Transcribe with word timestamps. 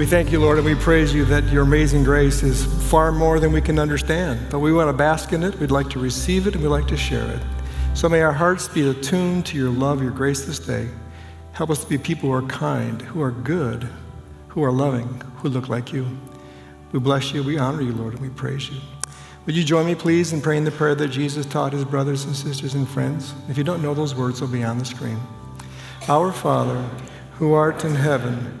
We 0.00 0.06
thank 0.06 0.32
you, 0.32 0.40
Lord, 0.40 0.56
and 0.56 0.64
we 0.64 0.74
praise 0.74 1.12
you 1.12 1.26
that 1.26 1.44
your 1.52 1.62
amazing 1.62 2.04
grace 2.04 2.42
is 2.42 2.64
far 2.90 3.12
more 3.12 3.38
than 3.38 3.52
we 3.52 3.60
can 3.60 3.78
understand. 3.78 4.40
But 4.48 4.60
we 4.60 4.72
want 4.72 4.88
to 4.88 4.94
bask 4.94 5.34
in 5.34 5.42
it, 5.42 5.60
we'd 5.60 5.70
like 5.70 5.90
to 5.90 5.98
receive 5.98 6.46
it, 6.46 6.54
and 6.54 6.62
we'd 6.62 6.70
like 6.70 6.86
to 6.86 6.96
share 6.96 7.30
it. 7.30 7.42
So 7.92 8.08
may 8.08 8.22
our 8.22 8.32
hearts 8.32 8.66
be 8.66 8.88
attuned 8.88 9.44
to 9.44 9.58
your 9.58 9.68
love, 9.68 10.00
your 10.00 10.10
grace 10.10 10.46
this 10.46 10.58
day. 10.58 10.88
Help 11.52 11.68
us 11.68 11.84
to 11.84 11.86
be 11.86 11.98
people 11.98 12.30
who 12.30 12.34
are 12.34 12.48
kind, 12.48 13.02
who 13.02 13.20
are 13.20 13.30
good, 13.30 13.90
who 14.48 14.64
are 14.64 14.72
loving, 14.72 15.20
who 15.36 15.50
look 15.50 15.68
like 15.68 15.92
you. 15.92 16.06
We 16.92 16.98
bless 16.98 17.34
you, 17.34 17.42
we 17.42 17.58
honor 17.58 17.82
you, 17.82 17.92
Lord, 17.92 18.14
and 18.14 18.22
we 18.22 18.30
praise 18.30 18.70
you. 18.70 18.80
Would 19.44 19.54
you 19.54 19.64
join 19.64 19.84
me, 19.84 19.94
please, 19.94 20.32
in 20.32 20.40
praying 20.40 20.64
the 20.64 20.70
prayer 20.70 20.94
that 20.94 21.08
Jesus 21.08 21.44
taught 21.44 21.74
his 21.74 21.84
brothers 21.84 22.24
and 22.24 22.34
sisters 22.34 22.72
and 22.72 22.88
friends? 22.88 23.34
If 23.50 23.58
you 23.58 23.64
don't 23.64 23.82
know 23.82 23.92
those 23.92 24.14
words, 24.14 24.40
they'll 24.40 24.48
be 24.48 24.64
on 24.64 24.78
the 24.78 24.84
screen. 24.86 25.20
Our 26.08 26.32
Father, 26.32 26.88
who 27.34 27.52
art 27.52 27.84
in 27.84 27.94
heaven, 27.94 28.60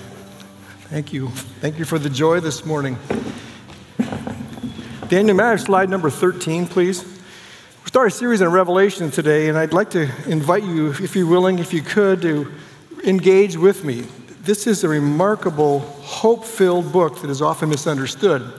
Thank 0.91 1.13
you. 1.13 1.29
Thank 1.61 1.79
you 1.79 1.85
for 1.85 1.97
the 1.97 2.09
joy 2.09 2.41
this 2.41 2.65
morning. 2.65 2.97
Daniel, 5.07 5.37
may 5.37 5.43
I 5.43 5.49
have 5.51 5.61
slide 5.61 5.89
number 5.89 6.09
13, 6.09 6.67
please? 6.67 7.05
We 7.05 7.87
start 7.87 8.09
a 8.09 8.11
series 8.11 8.41
on 8.41 8.51
Revelation 8.51 9.09
today, 9.09 9.47
and 9.47 9.57
I'd 9.57 9.71
like 9.71 9.91
to 9.91 10.09
invite 10.29 10.63
you, 10.63 10.89
if 10.89 11.15
you're 11.15 11.27
willing, 11.27 11.59
if 11.59 11.71
you 11.73 11.81
could, 11.81 12.21
to 12.23 12.51
engage 13.05 13.55
with 13.55 13.85
me. 13.85 14.01
This 14.41 14.67
is 14.67 14.83
a 14.83 14.89
remarkable, 14.89 15.79
hope 15.79 16.43
filled 16.43 16.91
book 16.91 17.21
that 17.21 17.29
is 17.29 17.41
often 17.41 17.69
misunderstood. 17.69 18.51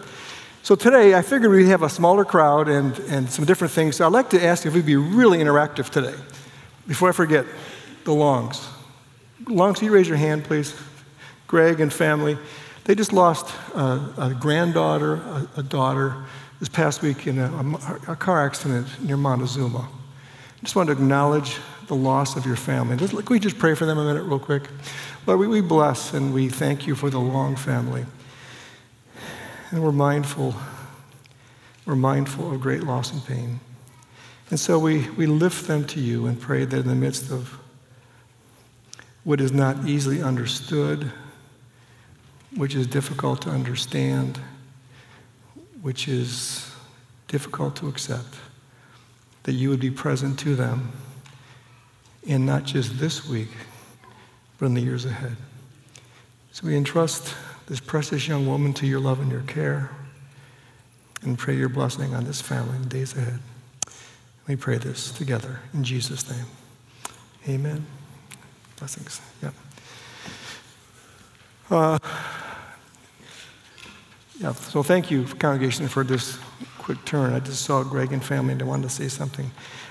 So 0.62 0.74
today, 0.74 1.14
I 1.14 1.20
figured 1.20 1.50
we'd 1.50 1.66
have 1.66 1.82
a 1.82 1.90
smaller 1.90 2.24
crowd 2.24 2.66
and, 2.66 2.98
and 3.10 3.28
some 3.28 3.44
different 3.44 3.74
things. 3.74 3.96
So 3.96 4.06
I'd 4.06 4.12
like 4.12 4.30
to 4.30 4.42
ask 4.42 4.64
if 4.64 4.72
we'd 4.72 4.86
be 4.86 4.96
really 4.96 5.36
interactive 5.36 5.90
today. 5.90 6.14
Before 6.88 7.10
I 7.10 7.12
forget, 7.12 7.44
the 8.04 8.14
Longs. 8.14 8.66
Longs, 9.48 9.82
you 9.82 9.92
raise 9.92 10.08
your 10.08 10.16
hand, 10.16 10.44
please? 10.44 10.74
Greg 11.52 11.80
and 11.80 11.92
family, 11.92 12.38
they 12.84 12.94
just 12.94 13.12
lost 13.12 13.54
a, 13.74 14.00
a 14.16 14.34
granddaughter, 14.40 15.16
a, 15.16 15.48
a, 15.58 15.62
daughter, 15.62 16.16
this 16.60 16.70
past 16.70 17.02
week 17.02 17.26
in 17.26 17.38
a, 17.38 17.78
a, 18.08 18.16
car 18.16 18.46
accident 18.46 18.88
near 19.02 19.18
Montezuma. 19.18 19.86
I 19.86 20.60
just 20.62 20.76
want 20.76 20.86
to 20.86 20.94
acknowledge 20.94 21.58
the 21.88 21.94
loss 21.94 22.36
of 22.38 22.46
your 22.46 22.56
family. 22.56 22.96
Just, 22.96 23.14
can 23.14 23.26
we 23.28 23.38
just 23.38 23.58
pray 23.58 23.74
for 23.74 23.84
them 23.84 23.98
a 23.98 24.04
minute, 24.06 24.22
real 24.22 24.38
quick? 24.38 24.62
Lord, 25.26 25.40
we, 25.40 25.46
we 25.46 25.60
bless 25.60 26.14
and 26.14 26.32
we 26.32 26.48
thank 26.48 26.86
you 26.86 26.94
for 26.94 27.10
the 27.10 27.20
Long 27.20 27.54
family. 27.54 28.06
And 29.72 29.84
we're 29.84 29.92
mindful, 29.92 30.54
we're 31.84 31.96
mindful 31.96 32.54
of 32.54 32.62
great 32.62 32.82
loss 32.82 33.12
and 33.12 33.22
pain. 33.26 33.60
And 34.48 34.58
so 34.58 34.78
we, 34.78 35.10
we 35.10 35.26
lift 35.26 35.66
them 35.66 35.84
to 35.88 36.00
you 36.00 36.24
and 36.24 36.40
pray 36.40 36.64
that 36.64 36.78
in 36.78 36.88
the 36.88 36.94
midst 36.94 37.30
of 37.30 37.58
what 39.22 39.38
is 39.38 39.52
not 39.52 39.86
easily 39.86 40.22
understood, 40.22 41.12
which 42.56 42.74
is 42.74 42.86
difficult 42.86 43.42
to 43.42 43.50
understand, 43.50 44.38
which 45.80 46.08
is 46.08 46.70
difficult 47.28 47.76
to 47.76 47.88
accept, 47.88 48.34
that 49.44 49.52
you 49.52 49.70
would 49.70 49.80
be 49.80 49.90
present 49.90 50.38
to 50.38 50.54
them 50.54 50.92
in 52.24 52.46
not 52.46 52.64
just 52.64 52.98
this 52.98 53.26
week, 53.26 53.48
but 54.58 54.66
in 54.66 54.74
the 54.74 54.80
years 54.80 55.04
ahead. 55.04 55.36
So 56.52 56.66
we 56.66 56.76
entrust 56.76 57.34
this 57.66 57.80
precious 57.80 58.28
young 58.28 58.46
woman 58.46 58.74
to 58.74 58.86
your 58.86 59.00
love 59.00 59.20
and 59.20 59.30
your 59.32 59.42
care 59.42 59.90
and 61.22 61.38
pray 61.38 61.56
your 61.56 61.68
blessing 61.68 62.14
on 62.14 62.24
this 62.24 62.40
family 62.40 62.76
in 62.76 62.82
the 62.82 62.88
days 62.88 63.16
ahead. 63.16 63.38
We 64.46 64.56
pray 64.56 64.78
this 64.78 65.10
together 65.12 65.60
in 65.72 65.84
Jesus' 65.84 66.28
name. 66.30 66.46
Amen. 67.48 67.86
Blessings. 68.76 69.20
Yep. 69.42 69.54
Uh, 71.70 71.98
yeah, 74.40 74.52
so 74.52 74.82
thank 74.82 75.10
you, 75.10 75.24
congregation, 75.38 75.88
for 75.88 76.04
this 76.04 76.38
quick 76.78 77.04
turn. 77.04 77.32
I 77.32 77.40
just 77.40 77.64
saw 77.64 77.84
Greg 77.84 78.12
and 78.12 78.24
family 78.24 78.52
and 78.52 78.62
I 78.62 78.64
wanted 78.64 78.84
to 78.84 78.90
say 78.90 79.08
something. 79.08 79.50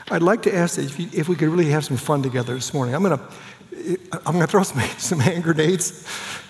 I'd 0.10 0.22
like 0.22 0.42
to 0.44 0.54
ask 0.54 0.78
if, 0.78 1.00
you, 1.00 1.10
if 1.14 1.30
we 1.30 1.36
could 1.36 1.48
really 1.48 1.70
have 1.70 1.86
some 1.86 1.98
fun 1.98 2.22
together 2.22 2.54
this 2.54 2.74
morning. 2.74 2.96
I'm 2.96 3.04
going 3.04 3.18
to 3.18 3.24
I'm 4.26 4.40
to 4.40 4.48
throw 4.48 4.64
some, 4.72 4.82
some 4.98 5.20
hand 5.20 5.44
grenades 5.44 6.08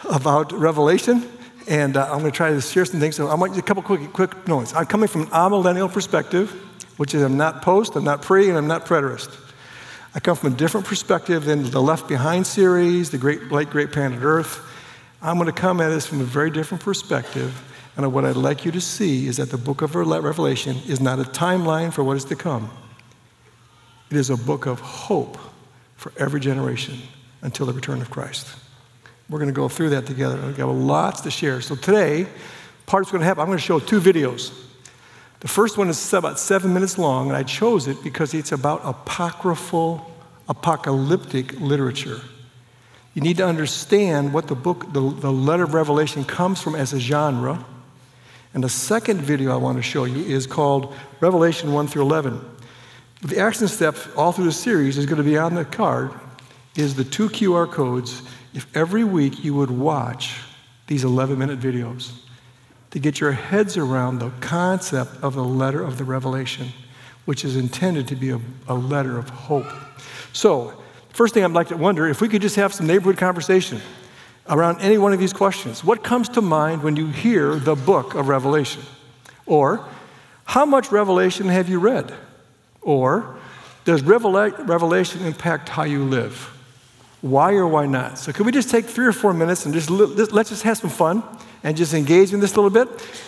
about 0.09 0.51
Revelation, 0.51 1.29
and 1.67 1.95
uh, 1.95 2.11
I'm 2.11 2.19
going 2.19 2.31
to 2.31 2.35
try 2.35 2.49
to 2.49 2.61
share 2.61 2.85
some 2.85 2.99
things. 2.99 3.15
So 3.15 3.27
I 3.27 3.35
want 3.35 3.53
you 3.53 3.59
a 3.59 3.63
couple 3.63 3.83
quick, 3.83 4.11
quick 4.13 4.47
notes. 4.47 4.73
I'm 4.73 4.85
coming 4.85 5.07
from 5.07 5.21
an 5.23 5.27
amillennial 5.27 5.91
perspective, 5.91 6.51
which 6.97 7.13
is 7.13 7.21
I'm 7.21 7.37
not 7.37 7.61
post, 7.61 7.95
I'm 7.95 8.03
not 8.03 8.21
pre, 8.21 8.49
and 8.49 8.57
I'm 8.57 8.67
not 8.67 8.85
preterist. 8.85 9.35
I 10.13 10.19
come 10.19 10.35
from 10.35 10.53
a 10.53 10.55
different 10.55 10.85
perspective 10.85 11.45
than 11.45 11.69
the 11.69 11.81
Left 11.81 12.07
Behind 12.07 12.45
series, 12.45 13.11
the 13.11 13.17
Great 13.17 13.51
Late 13.51 13.69
Great 13.69 13.91
Planet 13.91 14.19
Earth. 14.21 14.67
I'm 15.21 15.35
going 15.37 15.45
to 15.45 15.53
come 15.53 15.79
at 15.79 15.89
this 15.89 16.07
from 16.07 16.19
a 16.19 16.25
very 16.25 16.49
different 16.49 16.83
perspective 16.83 17.53
and 17.97 18.13
what 18.13 18.25
I'd 18.25 18.35
like 18.35 18.63
you 18.65 18.71
to 18.71 18.81
see 18.81 19.27
is 19.27 19.37
that 19.37 19.51
the 19.51 19.57
book 19.57 19.81
of 19.81 19.95
Revelation 19.95 20.77
is 20.87 21.01
not 21.01 21.19
a 21.19 21.23
timeline 21.23 21.91
for 21.91 22.03
what 22.03 22.17
is 22.17 22.25
to 22.25 22.35
come, 22.35 22.69
it 24.09 24.17
is 24.17 24.29
a 24.29 24.37
book 24.37 24.65
of 24.65 24.79
hope 24.79 25.37
for 25.95 26.11
every 26.17 26.39
generation 26.39 26.97
until 27.41 27.65
the 27.65 27.73
return 27.73 28.01
of 28.01 28.09
Christ. 28.09 28.47
We're 29.29 29.39
going 29.39 29.49
to 29.49 29.55
go 29.55 29.69
through 29.69 29.91
that 29.91 30.05
together. 30.05 30.39
We've 30.45 30.57
got 30.57 30.67
lots 30.67 31.21
to 31.21 31.31
share. 31.31 31.61
So 31.61 31.75
today, 31.75 32.27
part 32.85 33.01
what's 33.01 33.11
going 33.11 33.21
to 33.21 33.25
happen. 33.25 33.41
I'm 33.41 33.47
going 33.47 33.57
to 33.57 33.63
show 33.63 33.79
two 33.79 34.01
videos. 34.01 34.51
The 35.39 35.47
first 35.47 35.77
one 35.77 35.89
is 35.89 36.13
about 36.13 36.37
seven 36.37 36.73
minutes 36.73 36.97
long, 36.97 37.29
and 37.29 37.37
I 37.37 37.43
chose 37.43 37.87
it 37.87 38.03
because 38.03 38.33
it's 38.33 38.51
about 38.51 38.81
apocryphal, 38.83 40.11
apocalyptic 40.49 41.59
literature. 41.59 42.19
You 43.13 43.21
need 43.21 43.37
to 43.37 43.45
understand 43.45 44.33
what 44.33 44.47
the 44.47 44.55
book, 44.55 44.91
the, 44.93 44.99
the 44.99 45.31
letter 45.31 45.63
of 45.63 45.73
Revelation 45.73 46.25
comes 46.25 46.61
from 46.61 46.75
as 46.75 46.93
a 46.93 46.99
genre 46.99 47.65
and 48.53 48.63
the 48.63 48.69
second 48.69 49.21
video 49.21 49.51
I 49.51 49.55
want 49.55 49.77
to 49.77 49.81
show 49.81 50.05
you 50.05 50.23
is 50.23 50.45
called 50.45 50.93
Revelation 51.19 51.71
1 51.71 51.87
through 51.87 52.03
11. 52.03 52.39
The 53.21 53.39
action 53.39 53.67
steps 53.67 54.07
all 54.17 54.31
through 54.31 54.45
the 54.45 54.51
series 54.51 54.97
is 54.97 55.05
going 55.05 55.17
to 55.17 55.23
be 55.23 55.37
on 55.37 55.55
the 55.55 55.65
card 55.65 56.11
is 56.75 56.95
the 56.95 57.03
two 57.03 57.29
QR 57.29 57.69
codes 57.69 58.23
if 58.53 58.65
every 58.75 59.03
week 59.03 59.43
you 59.43 59.53
would 59.53 59.71
watch 59.71 60.41
these 60.87 61.03
11 61.03 61.37
minute 61.37 61.59
videos 61.59 62.11
to 62.91 62.99
get 62.99 63.19
your 63.19 63.31
heads 63.31 63.77
around 63.77 64.19
the 64.19 64.29
concept 64.41 65.11
of 65.23 65.35
the 65.35 65.43
letter 65.43 65.81
of 65.81 65.97
the 65.97 66.03
Revelation, 66.03 66.67
which 67.25 67.45
is 67.45 67.55
intended 67.55 68.07
to 68.09 68.15
be 68.15 68.31
a, 68.31 68.41
a 68.67 68.73
letter 68.73 69.17
of 69.17 69.29
hope. 69.29 69.67
So, 70.33 70.73
first 71.13 71.33
thing 71.33 71.45
I'd 71.45 71.51
like 71.51 71.69
to 71.69 71.77
wonder 71.77 72.07
if 72.07 72.19
we 72.19 72.27
could 72.27 72.41
just 72.41 72.57
have 72.57 72.73
some 72.73 72.87
neighborhood 72.87 73.17
conversation 73.17 73.81
around 74.49 74.81
any 74.81 74.97
one 74.97 75.13
of 75.13 75.19
these 75.19 75.33
questions. 75.33 75.83
What 75.83 76.03
comes 76.03 76.29
to 76.29 76.41
mind 76.41 76.83
when 76.83 76.95
you 76.95 77.07
hear 77.07 77.55
the 77.55 77.75
book 77.75 78.15
of 78.15 78.27
Revelation? 78.27 78.83
Or, 79.45 79.85
how 80.45 80.65
much 80.65 80.91
Revelation 80.91 81.47
have 81.47 81.69
you 81.69 81.79
read? 81.79 82.13
Or, 82.81 83.37
does 83.85 84.01
Revelation 84.03 85.25
impact 85.25 85.69
how 85.69 85.83
you 85.83 86.03
live? 86.03 86.57
Why 87.21 87.53
or 87.53 87.67
why 87.67 87.85
not? 87.85 88.17
So, 88.17 88.31
could 88.31 88.45
we 88.45 88.51
just 88.51 88.69
take 88.69 88.85
three 88.85 89.05
or 89.05 89.13
four 89.13 89.33
minutes 89.33 89.65
and 89.65 89.73
just 89.73 89.89
let's 89.89 90.49
just 90.49 90.63
have 90.63 90.77
some 90.77 90.89
fun 90.89 91.23
and 91.63 91.77
just 91.77 91.93
engage 91.93 92.33
in 92.33 92.39
this 92.39 92.55
a 92.55 92.61
little 92.61 92.71
bit? 92.71 92.87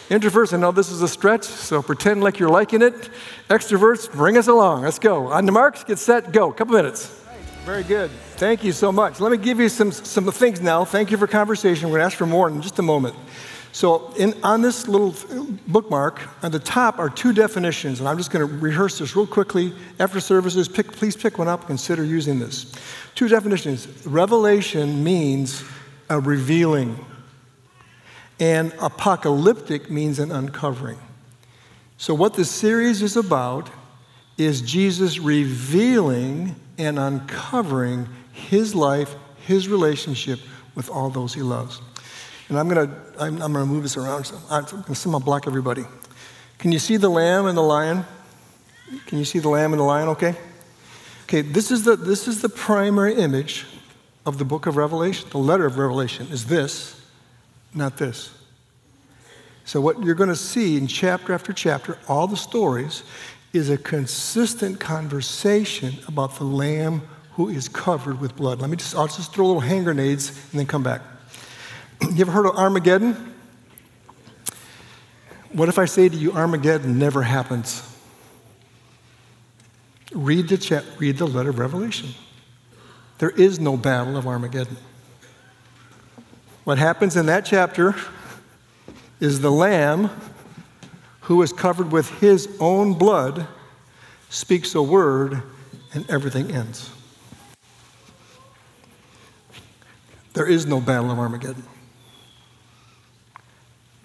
Introverts, 0.10 0.54
I 0.54 0.58
know 0.58 0.72
this 0.72 0.90
is 0.90 1.04
a 1.04 1.08
stretch, 1.08 1.44
so 1.44 1.84
pretend 1.84 2.24
like 2.24 2.40
you're 2.40 2.50
liking 2.50 2.82
it. 2.82 3.10
Extroverts, 3.50 4.12
bring 4.12 4.38
us 4.38 4.48
along. 4.48 4.82
Let's 4.82 4.98
go. 4.98 5.28
On 5.28 5.46
the 5.46 5.52
marks, 5.52 5.84
get 5.84 6.00
set, 6.00 6.32
go. 6.32 6.52
Couple 6.52 6.76
minutes. 6.76 7.23
Very 7.66 7.84
good. 7.84 8.12
Thank 8.36 8.66
you 8.66 8.74
so 8.74 8.92
much. 8.92 9.22
Let 9.22 9.32
me 9.32 9.38
give 9.38 9.58
you 9.58 9.70
some, 9.70 9.94
some 9.94 10.30
things 10.30 10.60
now. 10.60 10.84
Thank 10.84 11.12
you 11.12 11.18
for 11.18 11.28
conversation. 11.28 11.88
We're 11.88 12.00
going 12.00 12.02
to 12.02 12.06
ask 12.08 12.18
for 12.18 12.26
more 12.26 12.50
in 12.50 12.62
just 12.62 12.78
a 12.78 12.82
moment. 12.82 13.16
So, 13.72 14.12
in, 14.18 14.36
on 14.44 14.62
this 14.62 14.86
little 14.86 15.16
bookmark, 15.68 16.20
at 16.44 16.52
the 16.52 16.60
top 16.60 17.00
are 17.00 17.10
two 17.10 17.32
definitions, 17.32 18.02
and 18.02 18.10
I'm 18.10 18.18
just 18.18 18.32
going 18.32 18.46
to 18.46 18.54
rehearse 18.58 19.00
this 19.00 19.16
real 19.16 19.26
quickly. 19.26 19.74
After 19.98 20.20
services, 20.20 20.68
pick, 20.68 20.92
please 20.92 21.16
pick 21.16 21.40
one 21.40 21.48
up, 21.48 21.66
consider 21.66 22.04
using 22.04 22.38
this. 22.38 22.70
Two 23.16 23.30
definitions 23.30 23.88
Revelation 24.06 25.02
means 25.02 25.64
a 26.10 26.20
revealing, 26.20 27.04
and 28.42 28.74
apocalyptic 28.82 29.90
means 29.90 30.20
an 30.20 30.34
uncovering. 30.34 31.00
So, 31.98 32.14
what 32.14 32.34
this 32.34 32.52
series 32.52 33.02
is 33.02 33.16
about 33.16 33.70
is 34.38 34.62
Jesus 34.62 35.18
revealing 35.18 36.58
and 36.78 36.98
uncovering 36.98 38.08
his 38.32 38.74
life, 38.74 39.16
his 39.46 39.68
relationship 39.68 40.40
with 40.76 40.90
all 40.90 41.10
those 41.10 41.34
he 41.34 41.42
loves. 41.42 41.82
and 42.50 42.58
I'm 42.58 42.68
going 42.68 42.88
to 42.88 42.96
I'm, 43.20 43.42
I'm 43.42 43.54
to 43.54 43.66
move 43.66 43.84
this 43.84 43.96
around. 43.96 44.26
So 44.26 44.40
I'm 44.50 44.66
going 44.66 44.84
to 44.84 44.96
somehow 44.96 45.20
block 45.20 45.46
everybody. 45.48 45.86
Can 46.58 46.72
you 46.72 46.80
see 46.80 46.98
the 46.98 47.10
lamb 47.10 47.46
and 47.46 47.58
the 47.58 47.62
lion? 47.62 48.06
Can 49.08 49.20
you 49.20 49.26
see 49.26 49.40
the 49.40 49.50
lamb 49.50 49.74
and 49.74 49.80
the 49.80 49.86
lion? 49.86 50.10
Okay. 50.10 50.36
Okay. 51.24 51.42
This 51.42 51.72
is 51.72 51.84
the 51.84 51.96
this 51.96 52.28
is 52.28 52.42
the 52.42 52.50
primary 52.50 53.16
image 53.16 53.66
of 54.26 54.38
the 54.38 54.46
book 54.46 54.66
of 54.66 54.78
Revelation. 54.78 55.30
The 55.30 55.38
letter 55.38 55.66
of 55.66 55.78
Revelation 55.78 56.28
is 56.32 56.46
this, 56.46 57.02
not 57.74 57.98
this. 57.98 58.32
So 59.66 59.80
what 59.80 60.02
you're 60.04 60.16
going 60.16 60.30
to 60.30 60.36
see 60.36 60.78
in 60.78 60.88
chapter 60.88 61.34
after 61.34 61.54
chapter, 61.54 61.98
all 62.08 62.28
the 62.28 62.38
stories, 62.38 63.04
is 63.54 63.70
a 63.70 63.78
consistent 63.78 64.80
conversation 64.80 65.94
about 66.08 66.38
the 66.38 66.44
lamb 66.44 67.04
who 67.34 67.50
is 67.50 67.70
covered 67.70 68.20
with 68.20 68.36
blood. 68.36 68.60
Let 68.60 68.70
me 68.70 68.78
just, 68.78 68.96
I'll 68.96 69.08
just 69.08 69.32
throw 69.32 69.46
little 69.46 69.62
hand 69.62 69.86
grenades 69.86 70.30
and 70.52 70.60
then 70.60 70.66
come 70.66 70.84
back. 70.84 71.02
you 72.02 72.22
ever 72.22 72.32
heard 72.32 72.48
of 72.48 72.56
Armageddon? 72.58 73.34
What 75.52 75.70
if 75.70 75.78
I 75.78 75.86
say 75.86 76.10
to 76.10 76.16
you, 76.16 76.34
Armageddon 76.34 76.98
never 76.98 77.22
happens? 77.22 77.88
Read 80.12 80.48
the, 80.48 80.58
cha- 80.58 80.84
read 80.98 81.18
the 81.18 81.28
letter 81.28 81.52
of 81.52 81.60
Revelation. 81.60 82.10
There 83.20 83.30
is 83.30 83.60
no 83.60 83.78
battle 83.78 84.18
of 84.18 84.28
Armageddon. 84.28 84.78
What 86.64 86.80
happens 86.80 87.16
in 87.16 87.28
that 87.28 87.46
chapter 87.46 87.96
is 89.20 89.42
the 89.42 89.52
Lamb 89.52 90.10
who 91.24 91.42
is 91.42 91.54
covered 91.54 91.92
with 91.92 92.10
his 92.20 92.50
own 92.60 92.94
blood 92.94 93.48
speaks 94.30 94.76
a 94.76 94.82
word 94.82 95.42
and 95.94 96.10
everything 96.10 96.52
ends. 96.52 96.90
There 100.34 100.46
is 100.46 100.66
no 100.66 100.82
battle 100.82 101.12
of 101.12 101.20
Armageddon. 101.20 101.64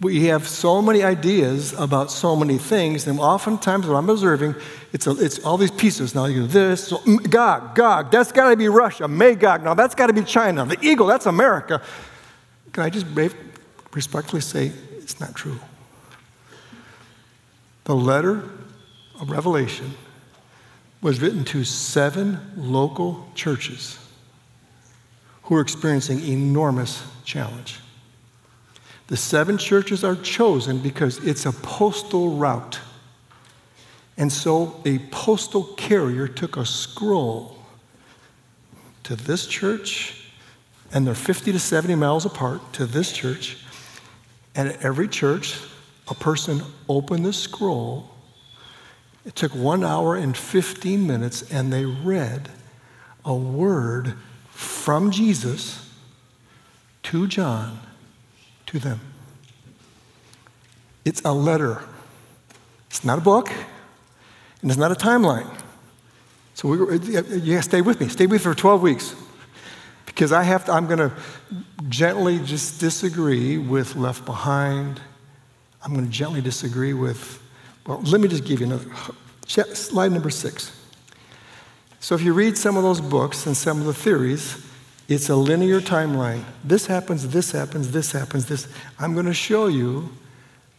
We 0.00 0.26
have 0.26 0.46
so 0.46 0.80
many 0.80 1.02
ideas 1.02 1.72
about 1.72 2.12
so 2.12 2.36
many 2.36 2.56
things, 2.56 3.08
and 3.08 3.18
oftentimes 3.18 3.84
what 3.88 3.96
I'm 3.96 4.08
observing, 4.08 4.54
it's, 4.92 5.08
a, 5.08 5.10
it's 5.18 5.40
all 5.40 5.56
these 5.56 5.72
pieces. 5.72 6.14
Now 6.14 6.26
you 6.26 6.42
do 6.42 6.46
this, 6.46 6.86
so, 6.86 6.98
mm, 6.98 7.28
Gog, 7.28 7.74
Gog, 7.74 8.12
that's 8.12 8.30
got 8.30 8.50
to 8.50 8.56
be 8.56 8.68
Russia. 8.68 9.08
Magog, 9.08 9.64
now 9.64 9.74
that's 9.74 9.96
got 9.96 10.06
to 10.06 10.12
be 10.12 10.22
China. 10.22 10.66
The 10.66 10.78
eagle, 10.82 11.06
that's 11.08 11.26
America. 11.26 11.82
Can 12.72 12.84
I 12.84 12.90
just 12.90 13.06
respectfully 13.92 14.42
say 14.42 14.70
it's 14.98 15.18
not 15.18 15.34
true? 15.34 15.58
The 17.88 17.96
letter 17.96 18.42
of 19.18 19.30
Revelation 19.30 19.94
was 21.00 21.22
written 21.22 21.42
to 21.46 21.64
seven 21.64 22.38
local 22.54 23.26
churches 23.34 23.98
who 25.44 25.54
are 25.54 25.62
experiencing 25.62 26.22
enormous 26.22 27.02
challenge. 27.24 27.80
The 29.06 29.16
seven 29.16 29.56
churches 29.56 30.04
are 30.04 30.16
chosen 30.16 30.80
because 30.80 31.16
it's 31.24 31.46
a 31.46 31.52
postal 31.52 32.36
route. 32.36 32.78
And 34.18 34.30
so 34.30 34.82
a 34.84 34.98
postal 35.10 35.64
carrier 35.78 36.28
took 36.28 36.58
a 36.58 36.66
scroll 36.66 37.56
to 39.04 39.16
this 39.16 39.46
church, 39.46 40.30
and 40.92 41.06
they're 41.06 41.14
50 41.14 41.52
to 41.52 41.58
70 41.58 41.94
miles 41.94 42.26
apart 42.26 42.70
to 42.74 42.84
this 42.84 43.12
church. 43.12 43.56
And 44.54 44.68
at 44.68 44.82
every 44.82 45.08
church, 45.08 45.58
a 46.10 46.14
person 46.14 46.62
opened 46.88 47.24
the 47.24 47.32
scroll. 47.32 48.10
It 49.24 49.36
took 49.36 49.54
one 49.54 49.84
hour 49.84 50.16
and 50.16 50.36
15 50.36 51.06
minutes, 51.06 51.42
and 51.50 51.72
they 51.72 51.84
read 51.84 52.50
a 53.24 53.34
word 53.34 54.14
from 54.50 55.10
Jesus 55.10 55.92
to 57.04 57.26
John 57.26 57.80
to 58.66 58.78
them. 58.78 59.00
It's 61.04 61.22
a 61.24 61.32
letter. 61.32 61.82
It's 62.88 63.04
not 63.04 63.18
a 63.18 63.22
book, 63.22 63.50
and 64.62 64.70
it's 64.70 64.78
not 64.78 64.92
a 64.92 64.94
timeline. 64.94 65.48
So 66.54 66.68
we, 66.68 66.98
yeah, 66.98 67.60
stay 67.60 67.82
with 67.82 68.00
me. 68.00 68.08
Stay 68.08 68.26
with 68.26 68.32
me 68.32 68.38
for 68.38 68.54
12 68.54 68.82
weeks. 68.82 69.14
Because 70.06 70.32
I 70.32 70.42
have 70.42 70.64
to, 70.64 70.72
I'm 70.72 70.86
going 70.86 70.98
to 70.98 71.12
gently 71.88 72.40
just 72.40 72.80
disagree 72.80 73.58
with 73.58 73.94
Left 73.94 74.24
Behind. 74.24 75.00
I'm 75.84 75.92
going 75.92 76.04
to 76.04 76.10
gently 76.10 76.40
disagree 76.40 76.92
with, 76.92 77.42
well, 77.86 78.00
let 78.02 78.20
me 78.20 78.28
just 78.28 78.44
give 78.44 78.60
you 78.60 78.66
another. 78.66 78.90
Slide 79.46 80.12
number 80.12 80.30
six. 80.30 80.74
So 82.00 82.14
if 82.14 82.22
you 82.22 82.32
read 82.32 82.56
some 82.56 82.76
of 82.76 82.82
those 82.82 83.00
books 83.00 83.46
and 83.46 83.56
some 83.56 83.80
of 83.80 83.86
the 83.86 83.94
theories, 83.94 84.64
it's 85.08 85.28
a 85.28 85.36
linear 85.36 85.80
timeline. 85.80 86.44
This 86.62 86.86
happens, 86.86 87.28
this 87.28 87.52
happens, 87.52 87.92
this 87.92 88.12
happens, 88.12 88.46
this. 88.46 88.68
I'm 88.98 89.14
going 89.14 89.26
to 89.26 89.34
show 89.34 89.66
you 89.66 90.10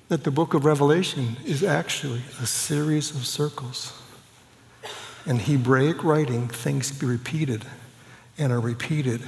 that 0.09 0.23
the 0.23 0.31
book 0.31 0.53
of 0.53 0.65
Revelation 0.65 1.37
is 1.45 1.63
actually 1.63 2.21
a 2.41 2.45
series 2.45 3.11
of 3.11 3.25
circles. 3.25 3.93
In 5.25 5.39
Hebraic 5.39 6.03
writing, 6.03 6.47
things 6.47 6.91
be 6.91 7.05
repeated 7.05 7.65
and 8.37 8.53
are 8.53 8.59
repeated 8.59 9.21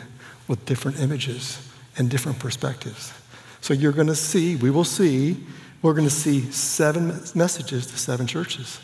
with 0.48 0.66
different 0.66 1.00
images 1.00 1.70
and 1.98 2.10
different 2.10 2.40
perspectives. 2.40 3.14
So 3.62 3.74
you're 3.74 3.92
going 3.92 4.08
to 4.08 4.16
see, 4.16 4.56
we 4.56 4.72
will 4.72 4.84
see, 4.84 5.38
we're 5.82 5.94
going 5.94 6.08
to 6.08 6.14
see 6.14 6.42
seven 6.52 7.20
messages 7.36 7.88
to 7.88 7.98
seven 7.98 8.28
churches. 8.28 8.80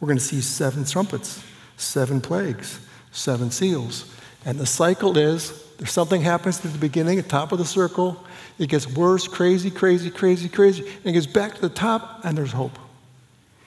We're 0.00 0.08
going 0.08 0.18
to 0.18 0.24
see 0.24 0.40
seven 0.40 0.84
trumpets, 0.84 1.42
seven 1.76 2.20
plagues, 2.20 2.80
seven 3.12 3.50
seals, 3.50 4.12
and 4.44 4.58
the 4.58 4.66
cycle 4.66 5.16
is 5.16 5.64
there's 5.78 5.90
something 5.90 6.20
happens 6.20 6.64
at 6.64 6.72
the 6.72 6.78
beginning, 6.78 7.18
at 7.18 7.24
the 7.24 7.30
top 7.30 7.52
of 7.52 7.58
the 7.58 7.64
circle. 7.64 8.22
It 8.58 8.68
gets 8.68 8.86
worse, 8.86 9.26
crazy, 9.26 9.70
crazy, 9.70 10.10
crazy, 10.10 10.48
crazy. 10.48 10.86
And 10.86 11.06
it 11.06 11.12
gets 11.12 11.26
back 11.26 11.54
to 11.54 11.60
the 11.60 11.68
top, 11.68 12.24
and 12.24 12.38
there's 12.38 12.52
hope. 12.52 12.78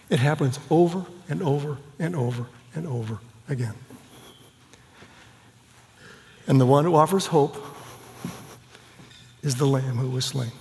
It 0.10 0.20
happens 0.20 0.60
over 0.70 1.06
and 1.28 1.42
over 1.42 1.78
and 2.00 2.16
over 2.16 2.46
and 2.74 2.88
over 2.88 3.20
again. 3.50 3.74
And 6.48 6.62
the 6.62 6.66
one 6.66 6.86
who 6.86 6.96
offers 6.96 7.26
hope 7.26 7.56
is 9.48 9.56
the 9.56 9.66
Lamb 9.66 9.96
who 9.96 10.10
was 10.10 10.26
slain. 10.26 10.52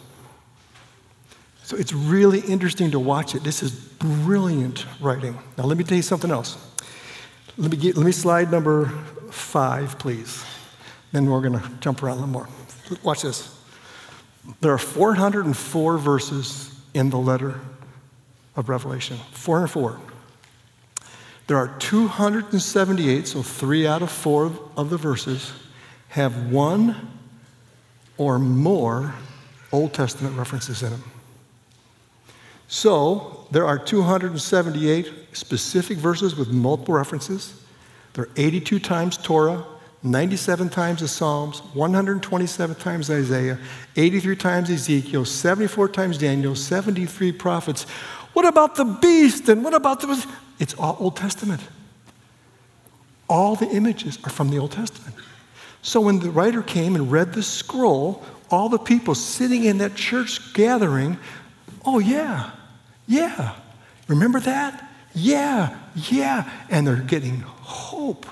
So 1.65 1.77
it's 1.77 1.93
really 1.93 2.39
interesting 2.39 2.93
to 2.93 3.01
watch 3.01 3.35
it. 3.35 3.43
This 3.43 3.61
is 3.61 3.73
brilliant 3.73 4.87
writing. 5.01 5.37
Now, 5.59 5.65
let 5.65 5.77
me 5.77 5.83
tell 5.83 5.97
you 5.97 6.03
something 6.03 6.31
else. 6.31 6.57
Let 7.59 7.73
me, 7.73 7.77
get, 7.77 7.97
let 7.97 8.07
me 8.07 8.13
slide 8.13 8.53
number 8.53 8.87
five, 9.31 9.99
please. 9.99 10.45
Then 11.11 11.29
we're 11.29 11.41
going 11.41 11.59
to 11.59 11.69
jump 11.81 12.01
around 12.01 12.19
a 12.19 12.21
little 12.21 12.33
more. 12.33 12.49
Watch 13.03 13.23
this. 13.23 13.59
There 14.61 14.73
are 14.73 14.79
404 14.79 15.99
verses 15.99 16.81
in 16.95 17.11
the 17.11 17.19
letter 17.19 17.61
of 18.55 18.69
Revelation. 18.69 19.19
404. 19.33 19.99
There 21.49 21.57
are 21.57 21.77
278, 21.79 23.27
so 23.27 23.43
three 23.43 23.85
out 23.85 24.03
of 24.03 24.13
four 24.13 24.53
of 24.77 24.91
the 24.91 24.97
verses 24.97 25.53
have 26.11 26.53
one 26.53 27.16
or 28.19 28.39
more 28.39 29.15
Old 29.73 29.93
Testament 29.93 30.37
references 30.37 30.83
in 30.83 30.91
them. 30.91 31.05
So 32.69 33.47
there 33.51 33.67
are 33.67 33.79
278 33.79 35.13
specific 35.33 35.99
verses 35.99 36.37
with 36.37 36.49
multiple 36.49 36.95
references. 36.95 37.63
There 38.15 38.25
are 38.25 38.31
82 38.37 38.79
times 38.81 39.17
Torah, 39.17 39.65
97 40.03 40.69
times 40.69 41.01
the 41.01 41.09
Psalms, 41.09 41.61
127 41.75 42.77
times 42.77 43.11
Isaiah, 43.11 43.59
83 43.97 44.37
times 44.37 44.71
Ezekiel, 44.71 45.25
74 45.25 45.89
times 45.89 46.19
Daniel, 46.19 46.55
73 46.55 47.33
prophets. 47.33 47.85
What 48.33 48.47
about 48.47 48.75
the 48.77 48.85
beast? 48.85 49.49
And 49.49 49.65
what 49.65 49.75
about 49.75 50.01
the. 50.01 50.27
It's 50.59 50.75
all 50.75 50.97
Old 50.99 51.17
Testament. 51.17 51.61
All 53.29 53.57
the 53.57 53.69
images 53.69 54.19
are 54.25 54.31
from 54.31 54.51
the 54.51 54.59
Old 54.59 54.73
Testament. 54.73 55.15
So 55.87 56.01
when 56.01 56.19
the 56.19 56.31
writer 56.31 56.63
came 56.63 56.97
and 56.97 57.13
read 57.13 57.33
the 57.33 57.45
scroll, 57.45 58.21
all 58.51 58.69
the 58.69 58.77
people 58.77 59.15
sitting 59.15 59.63
in 59.63 59.79
that 59.79 59.95
church 59.95 60.53
gathering, 60.53 61.17
oh, 61.85 62.01
yeah, 62.01 62.51
yeah. 63.07 63.55
Remember 64.09 64.41
that? 64.41 64.91
Yeah, 65.15 65.79
yeah. 65.95 66.51
And 66.71 66.89
they're 66.89 66.97
getting 66.97 67.39
hope. 67.39 68.27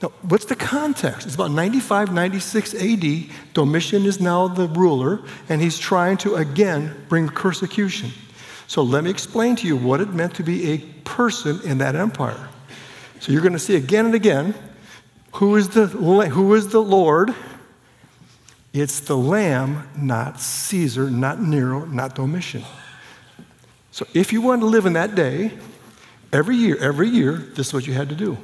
Now, 0.00 0.10
what's 0.22 0.44
the 0.44 0.54
context? 0.54 1.26
It's 1.26 1.34
about 1.34 1.50
95, 1.50 2.12
96 2.12 2.74
AD. 2.76 3.24
Domitian 3.52 4.06
is 4.06 4.20
now 4.20 4.46
the 4.46 4.68
ruler, 4.68 5.22
and 5.48 5.60
he's 5.60 5.80
trying 5.80 6.16
to 6.18 6.36
again 6.36 6.94
bring 7.08 7.28
persecution. 7.28 8.12
So 8.68 8.82
let 8.82 9.02
me 9.02 9.10
explain 9.10 9.56
to 9.56 9.66
you 9.66 9.76
what 9.76 10.00
it 10.00 10.10
meant 10.10 10.36
to 10.36 10.44
be 10.44 10.70
a 10.70 10.78
person 11.02 11.60
in 11.64 11.78
that 11.78 11.96
empire. 11.96 12.48
So 13.18 13.32
you're 13.32 13.42
going 13.42 13.52
to 13.52 13.58
see 13.58 13.74
again 13.74 14.06
and 14.06 14.14
again 14.14 14.54
who 15.32 15.56
is 15.56 15.70
the, 15.70 15.86
who 15.86 16.54
is 16.54 16.68
the 16.68 16.82
Lord? 16.82 17.34
It's 18.72 19.00
the 19.00 19.16
Lamb, 19.16 19.88
not 19.96 20.40
Caesar, 20.40 21.10
not 21.10 21.40
Nero, 21.40 21.84
not 21.86 22.14
Domitian. 22.14 22.64
So 23.90 24.06
if 24.14 24.32
you 24.32 24.40
want 24.40 24.62
to 24.62 24.66
live 24.66 24.86
in 24.86 24.92
that 24.92 25.14
day, 25.14 25.52
every 26.32 26.56
year, 26.56 26.76
every 26.78 27.08
year, 27.08 27.32
this 27.32 27.68
is 27.68 27.74
what 27.74 27.86
you 27.86 27.94
had 27.94 28.08
to 28.08 28.14
do. 28.14 28.38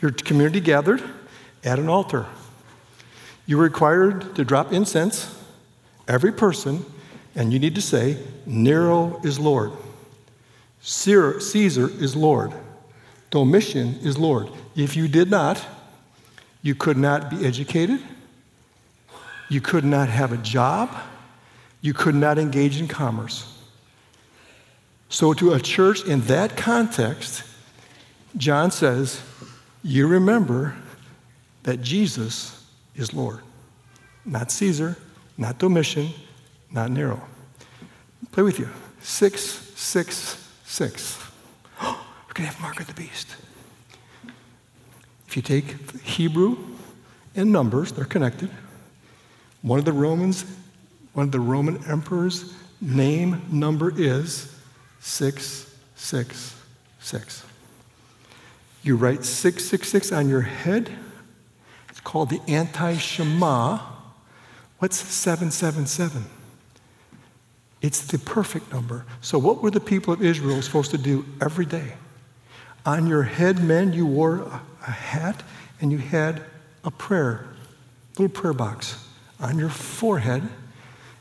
Your 0.00 0.10
community 0.10 0.60
gathered 0.60 1.02
at 1.62 1.78
an 1.78 1.88
altar. 1.88 2.26
You 3.46 3.58
were 3.58 3.64
required 3.64 4.34
to 4.36 4.44
drop 4.44 4.72
incense 4.72 5.38
every 6.08 6.32
person, 6.32 6.84
and 7.34 7.52
you 7.52 7.58
need 7.58 7.74
to 7.74 7.82
say, 7.82 8.18
Nero 8.46 9.20
is 9.22 9.38
Lord, 9.38 9.72
Caesar 10.80 11.38
is 11.38 12.16
Lord, 12.16 12.52
Domitian 13.30 13.98
is 14.02 14.16
Lord. 14.16 14.48
If 14.74 14.96
you 14.96 15.08
did 15.08 15.30
not, 15.30 15.64
you 16.64 16.74
could 16.74 16.96
not 16.96 17.28
be 17.28 17.44
educated, 17.44 18.00
you 19.50 19.60
could 19.60 19.84
not 19.84 20.08
have 20.08 20.32
a 20.32 20.38
job, 20.38 20.90
you 21.82 21.92
could 21.92 22.14
not 22.14 22.38
engage 22.38 22.80
in 22.80 22.88
commerce. 22.88 23.62
So, 25.10 25.34
to 25.34 25.52
a 25.52 25.60
church 25.60 26.04
in 26.04 26.22
that 26.22 26.56
context, 26.56 27.44
John 28.38 28.70
says, 28.70 29.20
You 29.82 30.08
remember 30.08 30.74
that 31.64 31.82
Jesus 31.82 32.66
is 32.96 33.12
Lord, 33.12 33.40
not 34.24 34.50
Caesar, 34.50 34.96
not 35.36 35.58
Domitian, 35.58 36.08
not 36.70 36.90
Nero. 36.90 37.20
Play 38.32 38.42
with 38.42 38.58
you. 38.58 38.70
Six, 39.02 39.42
six, 39.76 40.50
six. 40.64 41.22
we're 41.82 41.92
going 42.32 42.48
to 42.48 42.54
have 42.54 42.60
Mark 42.62 42.80
of 42.80 42.86
the 42.86 42.94
Beast. 42.94 43.36
If 45.34 45.38
you 45.38 45.42
take 45.42 46.00
Hebrew 46.02 46.56
and 47.34 47.50
Numbers, 47.50 47.90
they're 47.90 48.04
connected. 48.04 48.50
One 49.62 49.80
of 49.80 49.84
the 49.84 49.92
Romans, 49.92 50.44
one 51.12 51.26
of 51.26 51.32
the 51.32 51.40
Roman 51.40 51.84
emperors' 51.88 52.54
name 52.80 53.42
number 53.50 53.92
is 53.96 54.56
666. 55.00 57.44
You 58.84 58.94
write 58.94 59.24
666 59.24 60.12
on 60.12 60.28
your 60.28 60.42
head. 60.42 60.88
It's 61.88 61.98
called 61.98 62.30
the 62.30 62.40
anti 62.46 62.96
Shema. 62.96 63.80
What's 64.78 64.98
777? 64.98 66.26
It's 67.82 68.06
the 68.06 68.20
perfect 68.20 68.72
number. 68.72 69.04
So, 69.20 69.40
what 69.40 69.64
were 69.64 69.72
the 69.72 69.80
people 69.80 70.14
of 70.14 70.22
Israel 70.22 70.62
supposed 70.62 70.92
to 70.92 70.98
do 70.98 71.26
every 71.42 71.66
day? 71.66 71.94
On 72.86 73.08
your 73.08 73.24
head, 73.24 73.64
men, 73.64 73.92
you 73.92 74.06
wore 74.06 74.48
a, 74.86 74.90
hat 74.90 75.42
and 75.80 75.92
you 75.92 75.98
had 75.98 76.42
a 76.84 76.90
prayer, 76.90 77.46
little 78.18 78.28
prayer 78.28 78.52
box 78.52 79.06
on 79.40 79.58
your 79.58 79.68
forehead. 79.68 80.42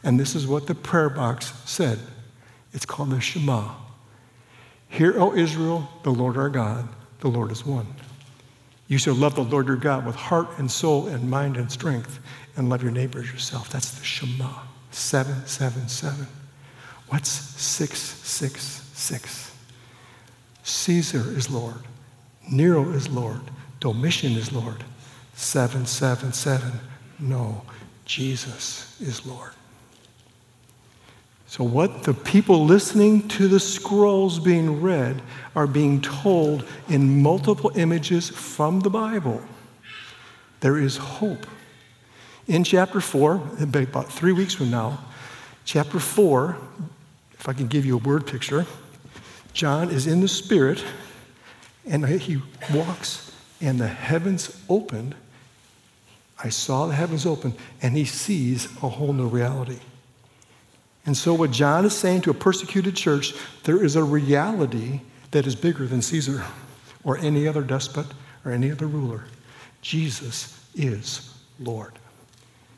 And 0.03 0.19
this 0.19 0.35
is 0.35 0.45
what 0.45 0.67
the 0.67 0.75
prayer 0.75 1.09
box 1.09 1.53
said 1.65 1.99
it's 2.73 2.85
called 2.85 3.11
the 3.11 3.21
Shema. 3.21 3.71
Hear, 4.89 5.19
O 5.19 5.33
Israel, 5.33 5.89
the 6.03 6.11
Lord 6.11 6.37
our 6.37 6.49
God, 6.49 6.87
the 7.19 7.27
Lord 7.27 7.51
is 7.51 7.65
one. 7.65 7.87
You 8.87 8.97
shall 8.97 9.15
love 9.15 9.35
the 9.35 9.43
Lord 9.43 9.67
your 9.67 9.75
God 9.75 10.05
with 10.05 10.15
heart 10.15 10.47
and 10.57 10.69
soul 10.69 11.07
and 11.07 11.29
mind 11.29 11.57
and 11.57 11.71
strength, 11.71 12.19
and 12.55 12.69
love 12.69 12.83
your 12.83 12.91
neighbors 12.91 13.31
yourself. 13.31 13.69
That's 13.69 13.91
the 13.91 14.03
Shema. 14.03 14.49
777. 14.91 16.27
What's 17.07 17.29
666? 17.29 19.55
Caesar 20.63 21.37
is 21.37 21.49
Lord. 21.49 21.81
Nero 22.51 22.89
is 22.91 23.09
Lord. 23.09 23.41
Domitian 23.79 24.33
is 24.33 24.51
Lord. 24.51 24.83
777. 25.35 26.79
No, 27.19 27.61
Jesus 28.05 28.99
is 29.01 29.25
Lord. 29.25 29.51
So, 31.47 31.63
what 31.63 32.03
the 32.03 32.13
people 32.13 32.65
listening 32.65 33.27
to 33.29 33.47
the 33.47 33.59
scrolls 33.59 34.39
being 34.39 34.81
read 34.81 35.21
are 35.55 35.67
being 35.67 36.01
told 36.01 36.65
in 36.89 37.21
multiple 37.21 37.71
images 37.75 38.29
from 38.29 38.79
the 38.79 38.89
Bible. 38.89 39.41
There 40.61 40.77
is 40.77 40.97
hope. 40.97 41.45
In 42.47 42.63
chapter 42.63 42.99
4, 42.99 43.41
about 43.61 44.11
three 44.11 44.31
weeks 44.31 44.53
from 44.53 44.71
now, 44.71 44.99
chapter 45.63 45.99
4, 45.99 46.57
if 47.33 47.47
I 47.47 47.53
can 47.53 47.67
give 47.67 47.85
you 47.85 47.95
a 47.95 47.99
word 47.99 48.25
picture, 48.25 48.65
John 49.53 49.89
is 49.91 50.07
in 50.07 50.21
the 50.21 50.27
Spirit 50.27 50.83
and 51.85 52.05
he 52.05 52.41
walks 52.73 53.31
and 53.61 53.79
the 53.79 53.87
heavens 53.87 54.59
opened. 54.69 55.15
I 56.43 56.49
saw 56.49 56.87
the 56.87 56.95
heavens 56.95 57.25
open 57.25 57.53
and 57.81 57.95
he 57.95 58.05
sees 58.05 58.65
a 58.83 58.89
whole 58.89 59.13
new 59.13 59.27
reality. 59.27 59.79
And 61.05 61.17
so, 61.17 61.33
what 61.33 61.51
John 61.51 61.85
is 61.85 61.93
saying 61.93 62.21
to 62.21 62.29
a 62.29 62.33
persecuted 62.33 62.95
church, 62.95 63.33
there 63.63 63.83
is 63.83 63.95
a 63.95 64.03
reality 64.03 65.01
that 65.31 65.45
is 65.45 65.55
bigger 65.55 65.85
than 65.85 66.01
Caesar 66.01 66.43
or 67.03 67.17
any 67.17 67.47
other 67.47 67.61
despot 67.61 68.05
or 68.45 68.51
any 68.51 68.71
other 68.71 68.87
ruler. 68.87 69.25
Jesus 69.81 70.65
is 70.75 71.33
Lord. 71.59 71.93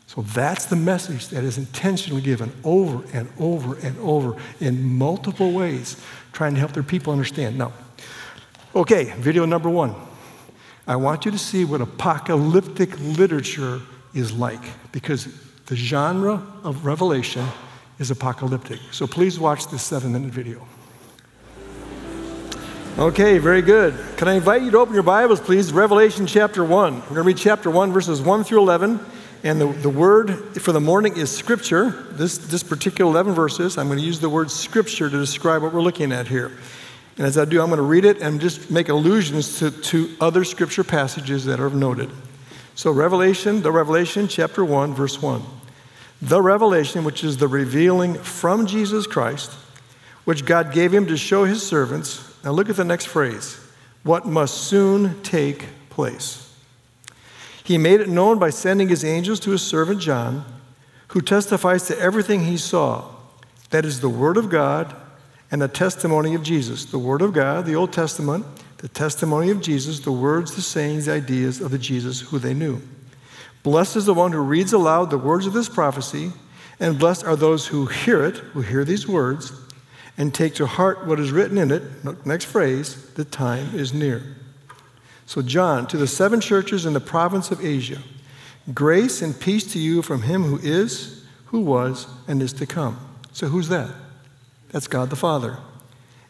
So 0.07 0.21
that's 0.21 0.65
the 0.65 0.75
message 0.75 1.27
that 1.29 1.43
is 1.43 1.57
intentionally 1.57 2.21
given 2.21 2.51
over 2.63 3.03
and 3.13 3.27
over 3.39 3.77
and 3.79 3.97
over 3.99 4.35
in 4.59 4.83
multiple 4.83 5.51
ways, 5.51 6.01
trying 6.31 6.53
to 6.53 6.59
help 6.59 6.71
their 6.73 6.83
people 6.83 7.11
understand. 7.11 7.57
Now, 7.57 7.73
okay, 8.75 9.05
video 9.17 9.45
number 9.45 9.69
one. 9.69 9.95
I 10.87 10.97
want 10.97 11.25
you 11.25 11.31
to 11.31 11.37
see 11.37 11.65
what 11.65 11.81
apocalyptic 11.81 12.99
literature 12.99 13.81
is 14.13 14.33
like 14.33 14.61
because 14.91 15.27
the 15.65 15.75
genre 15.75 16.45
of 16.63 16.85
Revelation 16.85 17.45
is 17.97 18.11
apocalyptic. 18.11 18.79
So 18.91 19.07
please 19.07 19.39
watch 19.39 19.67
this 19.67 19.81
seven 19.81 20.13
minute 20.13 20.31
video. 20.31 20.67
Okay, 22.97 23.39
very 23.39 23.61
good. 23.61 23.93
Can 24.15 24.29
I 24.29 24.35
invite 24.35 24.61
you 24.61 24.71
to 24.71 24.77
open 24.77 24.93
your 24.93 25.03
Bibles, 25.03 25.41
please? 25.41 25.73
Revelation 25.73 26.25
chapter 26.27 26.63
1. 26.63 26.93
We're 26.93 27.01
going 27.01 27.15
to 27.15 27.23
read 27.23 27.37
chapter 27.37 27.69
1, 27.69 27.91
verses 27.91 28.21
1 28.21 28.45
through 28.45 28.59
11. 28.59 29.01
And 29.43 29.59
the, 29.59 29.67
the 29.67 29.89
word 29.89 30.61
for 30.61 30.71
the 30.71 30.79
morning 30.79 31.17
is 31.17 31.29
scripture. 31.29 31.89
This, 32.11 32.37
this 32.37 32.63
particular 32.63 33.11
11 33.11 33.33
verses, 33.33 33.77
I'm 33.77 33.87
going 33.87 33.99
to 33.99 34.05
use 34.05 34.21
the 34.21 34.29
word 34.29 34.49
scripture 34.49 35.09
to 35.09 35.17
describe 35.17 35.61
what 35.61 35.73
we're 35.73 35.81
looking 35.81 36.13
at 36.13 36.29
here. 36.29 36.51
And 37.17 37.25
as 37.25 37.37
I 37.37 37.45
do, 37.45 37.61
I'm 37.61 37.67
going 37.67 37.77
to 37.77 37.83
read 37.83 38.05
it 38.05 38.21
and 38.21 38.41
just 38.41 38.69
make 38.69 38.89
allusions 38.89 39.59
to, 39.59 39.71
to 39.71 40.15
other 40.19 40.43
scripture 40.43 40.83
passages 40.83 41.45
that 41.45 41.59
are 41.59 41.69
noted. 41.69 42.09
So, 42.75 42.91
Revelation, 42.91 43.61
the 43.61 43.71
Revelation, 43.71 44.27
chapter 44.27 44.65
1, 44.65 44.93
verse 44.93 45.21
1 45.21 45.41
the 46.21 46.41
revelation, 46.41 47.03
which 47.03 47.23
is 47.23 47.37
the 47.37 47.47
revealing 47.47 48.15
from 48.15 48.65
Jesus 48.65 49.05
Christ, 49.05 49.51
which 50.23 50.45
God 50.45 50.73
gave 50.73 50.93
him 50.93 51.05
to 51.07 51.17
show 51.17 51.45
his 51.45 51.61
servants. 51.61 52.33
Now 52.43 52.51
look 52.51 52.69
at 52.69 52.75
the 52.75 52.85
next 52.85 53.05
phrase 53.05 53.59
what 54.03 54.25
must 54.25 54.55
soon 54.55 55.21
take 55.23 55.65
place. 55.89 56.53
He 57.63 57.77
made 57.77 58.01
it 58.01 58.09
known 58.09 58.37
by 58.37 58.51
sending 58.51 58.89
his 58.89 59.03
angels 59.03 59.39
to 59.41 59.51
his 59.51 59.61
servant 59.61 59.99
John, 59.99 60.45
who 61.09 61.21
testifies 61.21 61.87
to 61.87 61.99
everything 61.99 62.45
he 62.45 62.57
saw. 62.57 63.05
That 63.71 63.85
is 63.85 64.01
the 64.01 64.09
Word 64.09 64.37
of 64.37 64.49
God 64.49 64.95
and 65.55 65.61
the 65.61 65.69
testimony 65.69 66.35
of 66.35 66.43
Jesus. 66.43 66.83
The 66.83 66.99
Word 66.99 67.21
of 67.21 67.31
God, 67.31 67.65
the 67.65 67.77
Old 67.77 67.93
Testament, 67.93 68.45
the 68.79 68.89
testimony 68.89 69.51
of 69.51 69.61
Jesus, 69.61 70.01
the 70.01 70.11
words, 70.11 70.53
the 70.53 70.61
sayings, 70.61 71.05
the 71.05 71.13
ideas 71.13 71.61
of 71.61 71.71
the 71.71 71.77
Jesus 71.77 72.19
who 72.19 72.39
they 72.39 72.53
knew. 72.53 72.81
Blessed 73.63 73.95
is 73.95 74.05
the 74.05 74.13
one 74.13 74.33
who 74.33 74.39
reads 74.39 74.73
aloud 74.73 75.11
the 75.11 75.17
words 75.17 75.47
of 75.47 75.53
this 75.53 75.69
prophecy, 75.69 76.33
and 76.77 76.99
blessed 76.99 77.23
are 77.23 77.37
those 77.37 77.67
who 77.67 77.85
hear 77.85 78.25
it, 78.25 78.35
who 78.35 78.63
hear 78.63 78.83
these 78.83 79.07
words, 79.07 79.53
and 80.17 80.33
take 80.33 80.55
to 80.55 80.65
heart 80.65 81.07
what 81.07 81.21
is 81.21 81.31
written 81.31 81.57
in 81.57 81.71
it. 81.71 81.83
Next 82.25 82.43
phrase, 82.43 83.13
the 83.13 83.23
time 83.23 83.73
is 83.73 83.93
near. 83.93 84.23
So, 85.25 85.41
John, 85.41 85.87
to 85.87 85.95
the 85.95 86.05
seven 86.05 86.41
churches 86.41 86.85
in 86.85 86.91
the 86.91 86.99
province 86.99 87.49
of 87.49 87.63
Asia, 87.63 88.01
grace 88.73 89.21
and 89.21 89.39
peace 89.39 89.71
to 89.71 89.79
you 89.79 90.01
from 90.01 90.23
him 90.23 90.43
who 90.43 90.57
is, 90.57 91.23
who 91.45 91.61
was, 91.61 92.07
and 92.27 92.41
is 92.41 92.51
to 92.51 92.65
come. 92.65 92.99
So, 93.31 93.47
who's 93.47 93.69
that? 93.69 93.89
That's 94.75 94.89
God 94.89 95.09
the 95.09 95.15
Father. 95.15 95.57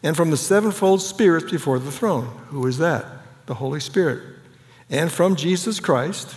And 0.04 0.16
from 0.16 0.30
the 0.30 0.36
sevenfold 0.36 1.02
spirits 1.02 1.50
before 1.50 1.80
the 1.80 1.90
throne. 1.90 2.26
Who 2.50 2.64
is 2.68 2.78
that? 2.78 3.04
The 3.46 3.54
Holy 3.54 3.80
Spirit. 3.80 4.22
And 4.88 5.10
from 5.10 5.34
Jesus 5.34 5.80
Christ 5.80 6.36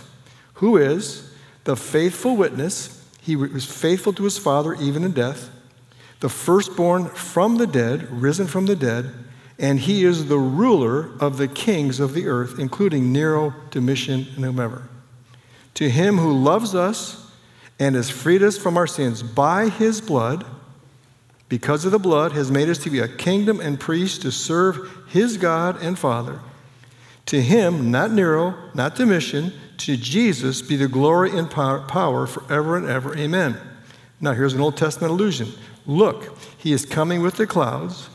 who 0.54 0.76
is 0.76 1.32
the 1.62 1.76
faithful 1.76 2.36
witness. 2.36 3.08
He 3.20 3.36
was 3.36 3.64
faithful 3.64 4.12
to 4.14 4.24
his 4.24 4.38
Father 4.38 4.74
even 4.74 5.04
in 5.04 5.12
death, 5.12 5.50
the 6.18 6.28
firstborn 6.28 7.06
from 7.10 7.58
the 7.58 7.66
dead, 7.68 8.10
risen 8.10 8.48
from 8.48 8.66
the 8.66 8.74
dead, 8.74 9.12
and 9.56 9.78
he 9.78 10.04
is 10.04 10.26
the 10.26 10.36
ruler 10.36 11.12
of 11.20 11.36
the 11.36 11.46
kings 11.46 12.00
of 12.00 12.12
the 12.12 12.26
earth, 12.26 12.58
including 12.58 13.12
Nero, 13.12 13.54
Domitian, 13.70 14.26
and 14.34 14.44
whomever. 14.44 14.88
To 15.74 15.88
him 15.88 16.18
who 16.18 16.32
loves 16.32 16.74
us 16.74 17.30
and 17.78 17.94
has 17.94 18.10
freed 18.10 18.42
us 18.42 18.58
from 18.58 18.76
our 18.76 18.88
sins 18.88 19.22
by 19.22 19.68
his 19.68 20.00
blood, 20.00 20.44
because 21.50 21.84
of 21.84 21.90
the 21.90 21.98
blood, 21.98 22.32
has 22.32 22.50
made 22.50 22.70
us 22.70 22.78
to 22.78 22.88
be 22.88 23.00
a 23.00 23.08
kingdom 23.08 23.60
and 23.60 23.78
priests 23.78 24.16
to 24.18 24.30
serve 24.30 25.04
his 25.08 25.36
God 25.36 25.82
and 25.82 25.98
Father. 25.98 26.38
To 27.26 27.42
him, 27.42 27.90
not 27.90 28.12
Nero, 28.12 28.54
not 28.72 28.94
Domitian, 28.94 29.52
to 29.78 29.96
Jesus 29.96 30.62
be 30.62 30.76
the 30.76 30.88
glory 30.88 31.36
and 31.36 31.50
power 31.50 32.26
forever 32.26 32.76
and 32.76 32.86
ever. 32.86 33.18
Amen. 33.18 33.56
Now, 34.20 34.32
here's 34.32 34.54
an 34.54 34.60
Old 34.60 34.76
Testament 34.76 35.10
allusion. 35.10 35.48
Look, 35.86 36.38
he 36.56 36.72
is 36.72 36.86
coming 36.86 37.20
with 37.20 37.34
the 37.34 37.48
clouds, 37.48 38.08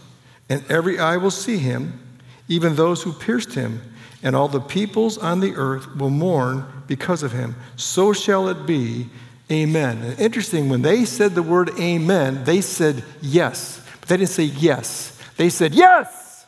and 0.47 0.63
every 0.69 0.97
eye 0.97 1.17
will 1.17 1.29
see 1.29 1.57
him, 1.57 1.99
even 2.47 2.75
those 2.75 3.03
who 3.03 3.11
pierced 3.11 3.53
him, 3.53 3.81
and 4.23 4.33
all 4.33 4.47
the 4.47 4.61
peoples 4.61 5.17
on 5.17 5.41
the 5.41 5.55
earth 5.55 5.93
will 5.97 6.09
mourn 6.09 6.65
because 6.87 7.21
of 7.21 7.33
him. 7.33 7.55
So 7.75 8.13
shall 8.13 8.47
it 8.47 8.65
be 8.65 9.09
Amen. 9.51 10.15
Interesting, 10.17 10.69
when 10.69 10.81
they 10.81 11.05
said 11.05 11.35
the 11.35 11.43
word 11.43 11.71
amen, 11.79 12.43
they 12.45 12.61
said 12.61 13.03
yes. 13.21 13.81
But 13.99 14.09
they 14.09 14.17
didn't 14.17 14.29
say 14.29 14.43
yes. 14.43 15.19
They 15.37 15.49
said 15.49 15.75
yes. 15.75 16.45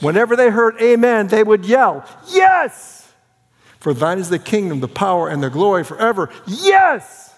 Whenever 0.00 0.36
they 0.36 0.50
heard 0.50 0.80
amen, 0.80 1.28
they 1.28 1.42
would 1.42 1.64
yell, 1.64 2.04
Yes! 2.28 3.12
For 3.80 3.92
thine 3.92 4.18
is 4.18 4.30
the 4.30 4.38
kingdom, 4.38 4.80
the 4.80 4.88
power, 4.88 5.28
and 5.28 5.42
the 5.42 5.50
glory 5.50 5.84
forever. 5.84 6.30
Yes! 6.46 7.34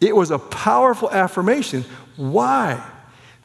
It 0.00 0.14
was 0.14 0.30
a 0.30 0.38
powerful 0.38 1.10
affirmation. 1.10 1.84
Why? 2.16 2.82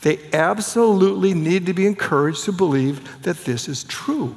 They 0.02 0.20
absolutely 0.32 1.34
need 1.34 1.66
to 1.66 1.74
be 1.74 1.88
encouraged 1.88 2.46
to 2.46 2.52
believe 2.52 3.24
that 3.24 3.46
this 3.46 3.68
is 3.68 3.84
true. 3.84 4.36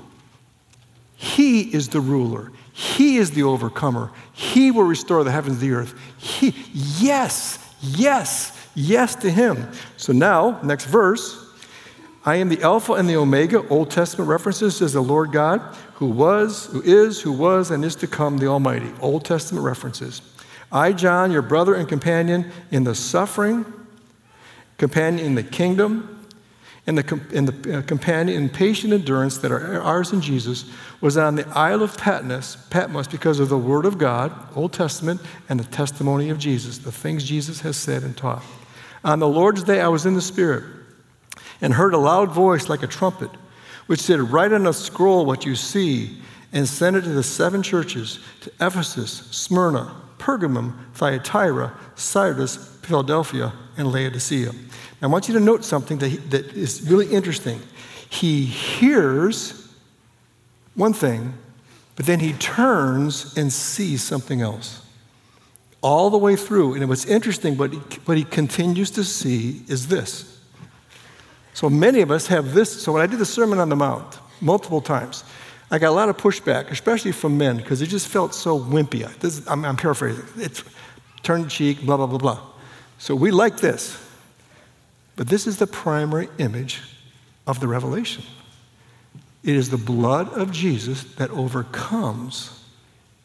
He 1.16 1.62
is 1.62 1.88
the 1.88 2.00
ruler. 2.00 2.52
He 2.76 3.16
is 3.16 3.30
the 3.30 3.42
overcomer. 3.42 4.10
He 4.34 4.70
will 4.70 4.82
restore 4.82 5.24
the 5.24 5.30
heavens 5.30 5.62
and 5.62 5.62
the 5.62 5.74
earth. 5.74 5.94
He, 6.18 6.54
yes, 6.74 7.58
yes, 7.80 8.52
yes 8.74 9.14
to 9.14 9.30
him. 9.30 9.70
So 9.96 10.12
now, 10.12 10.60
next 10.62 10.84
verse. 10.84 11.42
I 12.26 12.34
am 12.36 12.50
the 12.50 12.60
Alpha 12.60 12.92
and 12.92 13.08
the 13.08 13.16
Omega, 13.16 13.66
Old 13.68 13.90
Testament 13.90 14.28
references 14.28 14.82
as 14.82 14.92
the 14.92 15.00
Lord 15.00 15.32
God, 15.32 15.62
who 15.94 16.08
was, 16.08 16.66
who 16.66 16.82
is, 16.82 17.22
who 17.22 17.32
was, 17.32 17.70
and 17.70 17.82
is 17.82 17.96
to 17.96 18.06
come, 18.06 18.36
the 18.36 18.48
Almighty. 18.48 18.90
Old 19.00 19.24
Testament 19.24 19.64
references. 19.64 20.20
I, 20.70 20.92
John, 20.92 21.32
your 21.32 21.40
brother 21.40 21.74
and 21.74 21.88
companion 21.88 22.52
in 22.70 22.84
the 22.84 22.94
suffering, 22.94 23.64
companion 24.76 25.24
in 25.24 25.34
the 25.34 25.42
kingdom, 25.42 26.15
and 26.86 26.98
the, 26.98 27.20
and 27.34 27.48
the 27.48 27.78
uh, 27.78 27.82
companion 27.82 28.40
in 28.40 28.48
patient 28.48 28.92
endurance 28.92 29.38
that 29.38 29.50
are 29.50 29.80
ours 29.82 30.12
in 30.12 30.20
Jesus 30.20 30.70
was 31.00 31.16
on 31.16 31.34
the 31.34 31.46
Isle 31.48 31.82
of 31.82 31.96
Patmos, 31.98 32.56
Patmos 32.70 33.08
because 33.08 33.40
of 33.40 33.48
the 33.48 33.58
Word 33.58 33.84
of 33.84 33.98
God, 33.98 34.32
Old 34.54 34.72
Testament, 34.72 35.20
and 35.48 35.58
the 35.58 35.64
testimony 35.64 36.30
of 36.30 36.38
Jesus, 36.38 36.78
the 36.78 36.92
things 36.92 37.24
Jesus 37.24 37.60
has 37.60 37.76
said 37.76 38.04
and 38.04 38.16
taught. 38.16 38.44
On 39.04 39.18
the 39.18 39.28
Lord's 39.28 39.64
day, 39.64 39.80
I 39.80 39.88
was 39.88 40.06
in 40.06 40.14
the 40.14 40.22
Spirit 40.22 40.64
and 41.60 41.74
heard 41.74 41.94
a 41.94 41.98
loud 41.98 42.30
voice 42.30 42.68
like 42.68 42.82
a 42.82 42.88
trumpet, 42.88 43.30
which 43.86 44.00
said, 44.00 44.20
Write 44.20 44.52
on 44.52 44.66
a 44.66 44.72
scroll 44.72 45.26
what 45.26 45.44
you 45.44 45.56
see 45.56 46.18
and 46.52 46.68
send 46.68 46.96
it 46.96 47.02
to 47.02 47.10
the 47.10 47.22
seven 47.22 47.62
churches 47.62 48.20
to 48.42 48.50
Ephesus, 48.60 49.28
Smyrna, 49.30 49.94
Pergamum, 50.18 50.74
Thyatira, 50.94 51.76
Sardis, 51.96 52.56
Philadelphia, 52.82 53.52
and 53.76 53.90
Laodicea. 53.92 54.52
Now, 54.52 54.58
I 55.02 55.06
want 55.06 55.28
you 55.28 55.34
to 55.34 55.40
note 55.40 55.64
something 55.64 55.98
that, 55.98 56.08
he, 56.08 56.16
that 56.16 56.52
is 56.54 56.82
really 56.90 57.06
interesting. 57.06 57.60
He 58.08 58.44
hears 58.44 59.68
one 60.74 60.92
thing, 60.92 61.34
but 61.96 62.06
then 62.06 62.20
he 62.20 62.32
turns 62.34 63.36
and 63.36 63.52
sees 63.52 64.02
something 64.02 64.40
else. 64.40 64.82
All 65.82 66.10
the 66.10 66.18
way 66.18 66.36
through. 66.36 66.74
And 66.74 66.88
what's 66.88 67.04
interesting, 67.04 67.54
but 67.54 67.72
what 68.06 68.16
he 68.16 68.24
continues 68.24 68.90
to 68.92 69.04
see 69.04 69.62
is 69.68 69.88
this. 69.88 70.40
So 71.54 71.70
many 71.70 72.00
of 72.00 72.10
us 72.10 72.26
have 72.26 72.54
this. 72.54 72.82
So 72.82 72.92
when 72.92 73.02
I 73.02 73.06
did 73.06 73.18
the 73.18 73.26
Sermon 73.26 73.58
on 73.58 73.68
the 73.68 73.76
Mount 73.76 74.18
multiple 74.40 74.80
times, 74.80 75.24
I 75.70 75.78
got 75.78 75.90
a 75.90 75.96
lot 75.96 76.08
of 76.08 76.16
pushback, 76.16 76.70
especially 76.70 77.12
from 77.12 77.38
men, 77.38 77.56
because 77.56 77.82
it 77.82 77.86
just 77.86 78.08
felt 78.08 78.34
so 78.34 78.58
wimpy. 78.58 79.06
This, 79.18 79.44
I'm, 79.48 79.64
I'm 79.64 79.76
paraphrasing. 79.76 80.24
It's 80.36 80.62
turn 81.22 81.48
cheek, 81.48 81.84
blah, 81.84 81.96
blah, 81.96 82.06
blah, 82.06 82.18
blah. 82.18 82.40
So 82.98 83.14
we 83.14 83.30
like 83.30 83.58
this. 83.58 84.02
But 85.16 85.28
this 85.28 85.46
is 85.46 85.56
the 85.56 85.66
primary 85.66 86.28
image 86.38 86.82
of 87.46 87.60
the 87.60 87.68
revelation. 87.68 88.24
It 89.42 89.56
is 89.56 89.70
the 89.70 89.78
blood 89.78 90.28
of 90.34 90.52
Jesus 90.52 91.04
that 91.14 91.30
overcomes. 91.30 92.64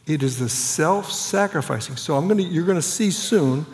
It 0.07 0.23
is 0.23 0.39
the 0.39 0.49
self 0.49 1.11
sacrificing. 1.11 1.95
So 1.95 2.15
I'm 2.15 2.27
gonna, 2.27 2.43
you're 2.43 2.65
going 2.65 2.77
to 2.77 2.81
see 2.81 3.11
soon 3.11 3.65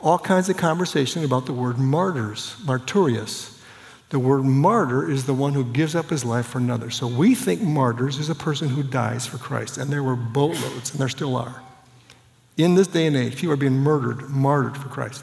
all 0.00 0.18
kinds 0.18 0.48
of 0.48 0.56
conversation 0.56 1.24
about 1.24 1.46
the 1.46 1.52
word 1.52 1.78
martyrs, 1.78 2.56
martyrius. 2.64 3.58
The 4.08 4.18
word 4.18 4.44
martyr 4.44 5.08
is 5.08 5.26
the 5.26 5.34
one 5.34 5.52
who 5.52 5.64
gives 5.64 5.94
up 5.94 6.10
his 6.10 6.24
life 6.24 6.46
for 6.46 6.58
another. 6.58 6.90
So 6.90 7.06
we 7.06 7.34
think 7.34 7.60
martyrs 7.60 8.18
is 8.18 8.28
a 8.28 8.34
person 8.34 8.68
who 8.68 8.82
dies 8.82 9.26
for 9.26 9.38
Christ, 9.38 9.78
and 9.78 9.90
there 9.90 10.02
were 10.02 10.16
boatloads, 10.16 10.90
and 10.90 11.00
there 11.00 11.08
still 11.08 11.36
are. 11.36 11.62
In 12.56 12.74
this 12.74 12.88
day 12.88 13.06
and 13.06 13.16
age, 13.16 13.36
people 13.36 13.52
are 13.52 13.56
being 13.56 13.78
murdered, 13.78 14.28
martyred 14.28 14.76
for 14.76 14.88
Christ. 14.88 15.22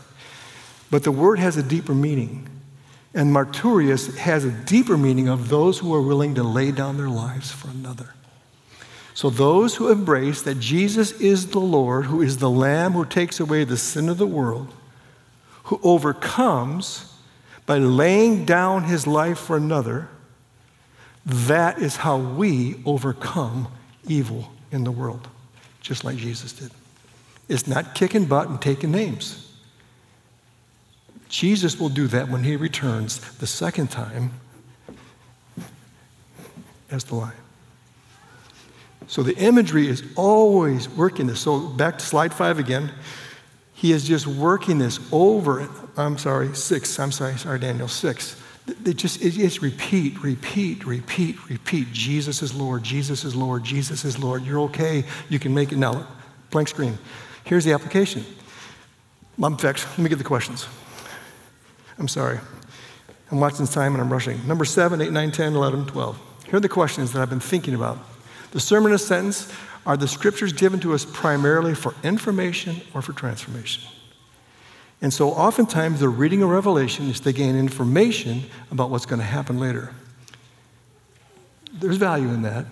But 0.89 1.04
the 1.04 1.12
word 1.12 1.39
has 1.39 1.58
a 1.58 1.63
deeper 1.63 1.93
meaning. 1.93 2.50
And 3.13 3.34
martyrius 3.34 4.15
has 4.17 4.45
a 4.45 4.52
deeper 4.52 4.97
meaning 4.97 5.28
of 5.28 5.50
those 5.50 5.80
who 5.80 5.93
are 5.93 6.02
willing 6.02 6.36
to 6.36 6.43
lay 6.43 6.71
down 6.71 6.97
their 6.97 7.10
lives 7.10 7.52
for 7.52 7.69
another. 7.69 8.13
So, 9.13 9.32
those 9.32 9.76
who 9.76 9.91
embrace 9.91 10.43
that 10.43 10.60
Jesus 10.60 11.12
is 11.13 11.47
the 11.47 11.60
Lord, 11.60 12.06
who 12.06 12.21
is 12.21 12.38
the 12.38 12.52
Lamb 12.52 12.93
who 12.93 13.04
takes 13.04 13.39
away 13.39 13.63
the 13.63 13.76
sin 13.76 14.10
of 14.10 14.19
the 14.19 14.28
world, 14.28 14.71
who 15.63 15.80
overcomes 15.82 17.12
by 17.65 17.80
laying 17.80 18.45
down 18.45 18.84
his 18.84 19.08
life 19.08 19.39
for 19.39 19.58
another, 19.58 20.08
that 21.26 21.80
is 21.80 21.95
how 21.95 22.17
we 22.17 22.76
overcome 22.86 23.67
evil 24.08 24.52
in 24.71 24.84
the 24.84 24.91
world, 24.91 25.28
just 25.82 26.04
like 26.04 26.17
Jesus 26.17 26.54
did. 26.54 26.71
It's 27.50 27.65
not 27.65 27.95
kicking 27.95 28.26
butt 28.26 28.50
and 28.50 28.62
taking 28.62 28.91
names. 28.91 29.47
Jesus 31.30 31.80
will 31.80 31.90
do 31.90 32.08
that 32.08 32.30
when 32.30 32.44
he 32.44 32.56
returns 32.56 33.20
the 33.38 33.48
second 33.48 33.92
time 33.92 34.32
as 36.90 37.04
the 37.06 37.16
lion. 37.16 37.34
So 39.08 39.24
the 39.24 39.36
imagery 39.38 39.88
is 39.88 40.04
always 40.16 40.90
working 40.90 41.28
this. 41.28 41.42
So 41.42 41.60
back 41.60 41.98
to 42.00 42.06
slide 42.06 42.34
five 42.34 42.60
again. 42.60 42.92
He 43.74 43.92
is 43.92 44.08
just 44.08 44.28
working 44.28 44.80
this 44.80 45.00
over. 45.12 45.70
I'm 45.96 46.18
sorry, 46.18 46.56
six. 46.56 47.00
I'm 47.00 47.12
sorry, 47.12 47.38
sorry, 47.38 47.60
Daniel, 47.60 47.88
six. 47.88 48.42
It 48.86 48.96
just 48.98 49.22
it's 49.22 49.62
repeat, 49.62 50.22
repeat, 50.22 50.86
repeat, 50.86 51.50
repeat. 51.50 51.94
Jesus 51.94 52.42
is 52.42 52.54
Lord. 52.54 52.84
Jesus 52.84 53.24
is 53.24 53.34
Lord. 53.34 53.63
Jesus 53.63 54.04
is 54.04 54.20
Lord. 54.20 54.44
You're 54.44 54.60
okay. 54.62 55.06
You 55.30 55.40
can 55.40 55.54
make 55.54 55.72
it 55.72 55.78
now. 55.78 56.06
Blank 56.50 56.68
screen. 56.68 56.98
Here's 57.46 57.63
the 57.63 57.72
application. 57.72 58.26
In 59.42 59.58
fact, 59.58 59.88
let 59.90 60.00
me 60.00 60.10
get 60.10 60.18
the 60.18 60.24
questions. 60.26 60.68
I'm 62.00 62.08
sorry. 62.08 62.40
I'm 63.32 63.40
watching 63.40 63.68
time 63.68 63.94
and 63.94 64.02
I'm 64.02 64.12
rushing. 64.12 64.46
Number 64.48 64.66
7, 64.66 65.02
8, 65.02 65.12
9, 65.12 65.32
10, 65.32 65.54
11, 65.54 65.86
12. 65.88 66.20
Here 66.46 66.56
are 66.56 66.60
the 66.60 66.70
questions 66.70 67.12
that 67.12 67.22
I've 67.22 67.30
been 67.30 67.40
thinking 67.40 67.74
about. 67.74 67.98
The 68.52 68.60
sermon 68.60 68.94
a 68.94 68.98
sentence 68.98 69.52
are 69.86 69.98
the 69.98 70.08
scriptures 70.08 70.54
given 70.54 70.80
to 70.82 70.94
us 70.94 71.06
primarily 71.06 71.74
for 71.74 71.94
information 72.04 72.82
or 72.94 73.02
for 73.02 73.14
transformation? 73.14 73.84
And 75.02 75.14
so 75.14 75.30
oftentimes 75.30 76.00
they're 76.00 76.10
reading 76.10 76.42
a 76.42 76.48
Revelation 76.48 77.10
is 77.10 77.20
to 77.22 77.32
gain 77.32 77.56
information 77.56 78.44
about 78.72 78.90
what's 78.90 79.06
going 79.06 79.20
to 79.20 79.26
happen 79.26 79.60
later. 79.60 79.92
There's 81.72 81.98
value 81.98 82.30
in 82.30 82.42
that. 82.44 82.66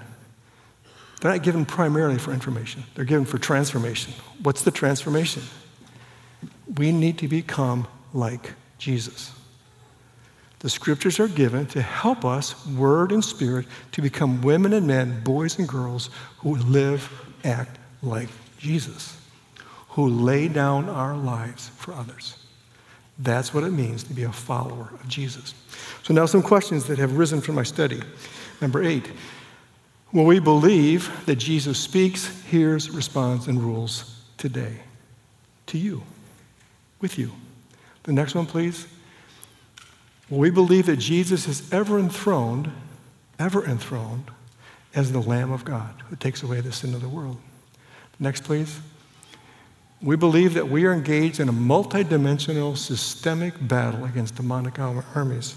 They're 1.21 1.31
not 1.31 1.43
given 1.43 1.65
primarily 1.65 2.17
for 2.17 2.33
information, 2.33 2.83
they're 2.95 3.05
given 3.05 3.25
for 3.25 3.37
transformation. 3.37 4.13
What's 4.41 4.63
the 4.63 4.71
transformation? 4.71 5.43
We 6.77 6.91
need 6.91 7.17
to 7.19 7.27
become 7.27 7.87
like 8.13 8.53
Jesus. 8.77 9.31
The 10.59 10.69
scriptures 10.69 11.19
are 11.19 11.27
given 11.27 11.67
to 11.67 11.81
help 11.81 12.25
us, 12.25 12.65
word 12.67 13.11
and 13.11 13.23
spirit, 13.23 13.67
to 13.91 14.01
become 14.01 14.41
women 14.41 14.73
and 14.73 14.87
men, 14.87 15.21
boys 15.23 15.59
and 15.59 15.67
girls 15.67 16.09
who 16.39 16.55
live, 16.55 17.11
act 17.43 17.77
like 18.01 18.29
Jesus, 18.57 19.17
who 19.89 20.07
lay 20.07 20.47
down 20.47 20.89
our 20.89 21.15
lives 21.15 21.69
for 21.77 21.93
others. 21.93 22.37
That's 23.19 23.53
what 23.53 23.63
it 23.63 23.71
means 23.71 24.03
to 24.05 24.13
be 24.13 24.23
a 24.23 24.31
follower 24.31 24.89
of 24.93 25.07
Jesus. 25.07 25.53
So, 26.03 26.13
now 26.13 26.25
some 26.25 26.41
questions 26.41 26.85
that 26.85 26.97
have 26.97 27.17
risen 27.17 27.41
from 27.41 27.55
my 27.55 27.63
study. 27.63 28.01
Number 28.59 28.83
eight 28.83 29.09
Will 30.11 30.25
we 30.25 30.39
believe 30.39 31.11
that 31.25 31.35
Jesus 31.35 31.77
speaks, 31.77 32.41
hears, 32.45 32.89
responds, 32.89 33.47
and 33.47 33.61
rules 33.61 34.23
today? 34.37 34.77
To 35.67 35.77
you, 35.77 36.03
with 37.01 37.17
you. 37.17 37.31
The 38.05 38.13
next 38.13 38.33
one, 38.33 38.45
please. 38.45 38.87
We 40.29 40.49
believe 40.49 40.87
that 40.87 40.97
Jesus 40.97 41.47
is 41.47 41.71
ever 41.71 41.99
enthroned, 41.99 42.71
ever 43.37 43.65
enthroned, 43.65 44.31
as 44.95 45.11
the 45.11 45.19
Lamb 45.19 45.51
of 45.51 45.65
God 45.65 46.01
who 46.07 46.15
takes 46.15 46.41
away 46.41 46.61
the 46.61 46.71
sin 46.71 46.93
of 46.93 47.01
the 47.01 47.09
world. 47.09 47.37
Next, 48.19 48.43
please. 48.43 48.79
We 50.01 50.15
believe 50.15 50.53
that 50.53 50.69
we 50.69 50.85
are 50.85 50.93
engaged 50.93 51.39
in 51.39 51.49
a 51.49 51.53
multidimensional, 51.53 52.77
systemic 52.77 53.53
battle 53.67 54.05
against 54.05 54.35
demonic 54.35 54.79
armies. 54.79 55.55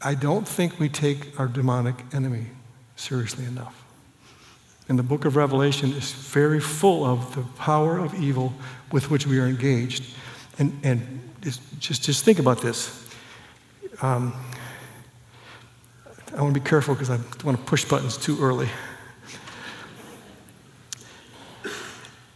I 0.00 0.14
don't 0.14 0.46
think 0.46 0.78
we 0.78 0.88
take 0.88 1.38
our 1.38 1.48
demonic 1.48 1.96
enemy 2.12 2.46
seriously 2.96 3.44
enough. 3.44 3.85
And 4.88 4.98
the 4.98 5.02
book 5.02 5.24
of 5.24 5.36
Revelation 5.36 5.92
is 5.92 6.12
very 6.12 6.60
full 6.60 7.04
of 7.04 7.34
the 7.34 7.42
power 7.58 7.98
of 7.98 8.14
evil 8.14 8.52
with 8.92 9.10
which 9.10 9.26
we 9.26 9.38
are 9.40 9.46
engaged. 9.46 10.04
And, 10.58 10.78
and 10.84 11.20
just, 11.40 11.60
just 11.80 12.24
think 12.24 12.38
about 12.38 12.60
this. 12.60 13.08
Um, 14.00 14.32
I 16.36 16.42
want 16.42 16.54
to 16.54 16.60
be 16.60 16.68
careful 16.68 16.94
because 16.94 17.10
I 17.10 17.16
don't 17.16 17.44
want 17.44 17.58
to 17.58 17.64
push 17.64 17.84
buttons 17.84 18.16
too 18.16 18.38
early. 18.40 18.68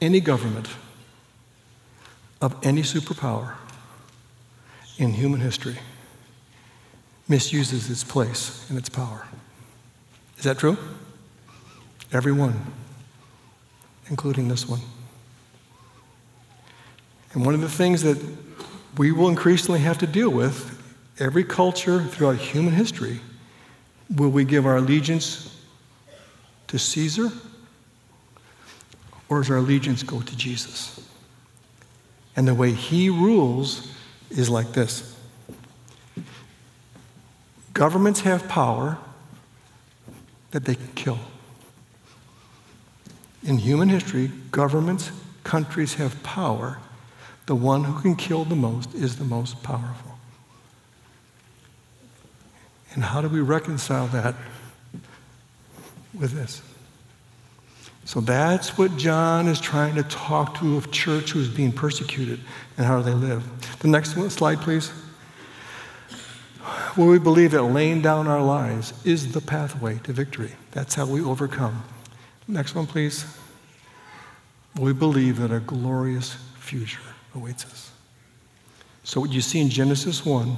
any 0.00 0.20
government 0.20 0.68
of 2.40 2.56
any 2.62 2.82
superpower 2.82 3.54
in 4.98 5.12
human 5.12 5.40
history 5.40 5.76
misuses 7.28 7.90
its 7.90 8.02
place 8.02 8.66
and 8.68 8.78
its 8.78 8.88
power. 8.88 9.26
Is 10.38 10.44
that 10.44 10.58
true? 10.58 10.76
Every 12.12 12.33
one, 12.33 12.61
including 14.09 14.49
this 14.49 14.68
one. 14.68 14.81
And 17.33 17.44
one 17.44 17.55
of 17.55 17.61
the 17.61 17.68
things 17.68 18.03
that 18.03 18.18
we 18.99 19.12
will 19.12 19.29
increasingly 19.29 19.81
have 19.81 19.99
to 19.99 20.07
deal 20.07 20.31
with 20.31 20.77
every 21.20 21.44
culture 21.44 22.03
throughout 22.03 22.37
human 22.37 22.75
history 22.75 23.20
will 24.16 24.31
we 24.31 24.44
give 24.44 24.66
our 24.66 24.77
allegiance 24.77 25.57
to 26.66 26.79
Caesar 26.79 27.31
or 29.29 29.38
does 29.38 29.51
our 29.51 29.59
allegiance 29.59 30.03
go 30.03 30.20
to 30.20 30.37
Jesus? 30.37 31.09
And 32.35 32.49
the 32.49 32.55
way 32.55 32.73
he 32.73 33.11
rules 33.11 33.92
is 34.31 34.51
like 34.51 34.73
this 34.73 35.16
governments 37.73 38.20
have 38.20 38.49
power 38.49 38.99
that 40.51 40.64
they 40.64 40.75
can 40.75 40.88
kill. 40.94 41.18
In 43.42 43.59
human 43.59 43.88
history, 43.88 44.31
governments, 44.50 45.11
countries 45.44 45.94
have 45.94 46.22
power. 46.22 46.79
The 47.46 47.55
one 47.55 47.85
who 47.85 48.00
can 48.00 48.14
kill 48.14 48.44
the 48.44 48.57
most 48.57 48.94
is 48.94 49.16
the 49.16 49.24
most 49.24 49.62
powerful. 49.62 50.18
And 52.92 53.05
how 53.05 53.20
do 53.20 53.29
we 53.29 53.40
reconcile 53.40 54.09
that 54.09 54.35
with 56.12 56.33
this? 56.33 56.62
So 58.05 58.20
that's 58.20 58.76
what 58.76 58.96
John 58.96 59.46
is 59.46 59.61
trying 59.61 59.94
to 59.94 60.03
talk 60.03 60.59
to 60.59 60.79
a 60.79 60.81
church 60.88 61.31
who's 61.31 61.48
being 61.48 61.70
persecuted 61.70 62.40
and 62.76 62.87
how 62.87 62.98
do 62.98 63.05
they 63.05 63.14
live. 63.14 63.44
The 63.79 63.88
next 63.88 64.16
one, 64.16 64.31
slide, 64.31 64.61
please. 64.61 64.92
Well, 66.96 67.07
we 67.07 67.20
believe 67.20 67.53
that 67.53 67.62
laying 67.62 68.03
down 68.03 68.26
our 68.26 68.42
lives 68.42 68.92
is 69.05 69.33
the 69.33 69.40
pathway 69.40 69.98
to 70.03 70.12
victory. 70.12 70.53
That's 70.72 70.96
how 70.96 71.07
we 71.07 71.22
overcome. 71.22 71.85
Next 72.50 72.74
one, 72.74 72.86
please. 72.86 73.24
We 74.78 74.92
believe 74.92 75.38
that 75.38 75.52
a 75.52 75.60
glorious 75.60 76.34
future 76.58 77.00
awaits 77.34 77.64
us. 77.64 77.92
So, 79.04 79.20
what 79.20 79.30
you 79.30 79.40
see 79.40 79.60
in 79.60 79.68
Genesis 79.68 80.26
1 80.26 80.56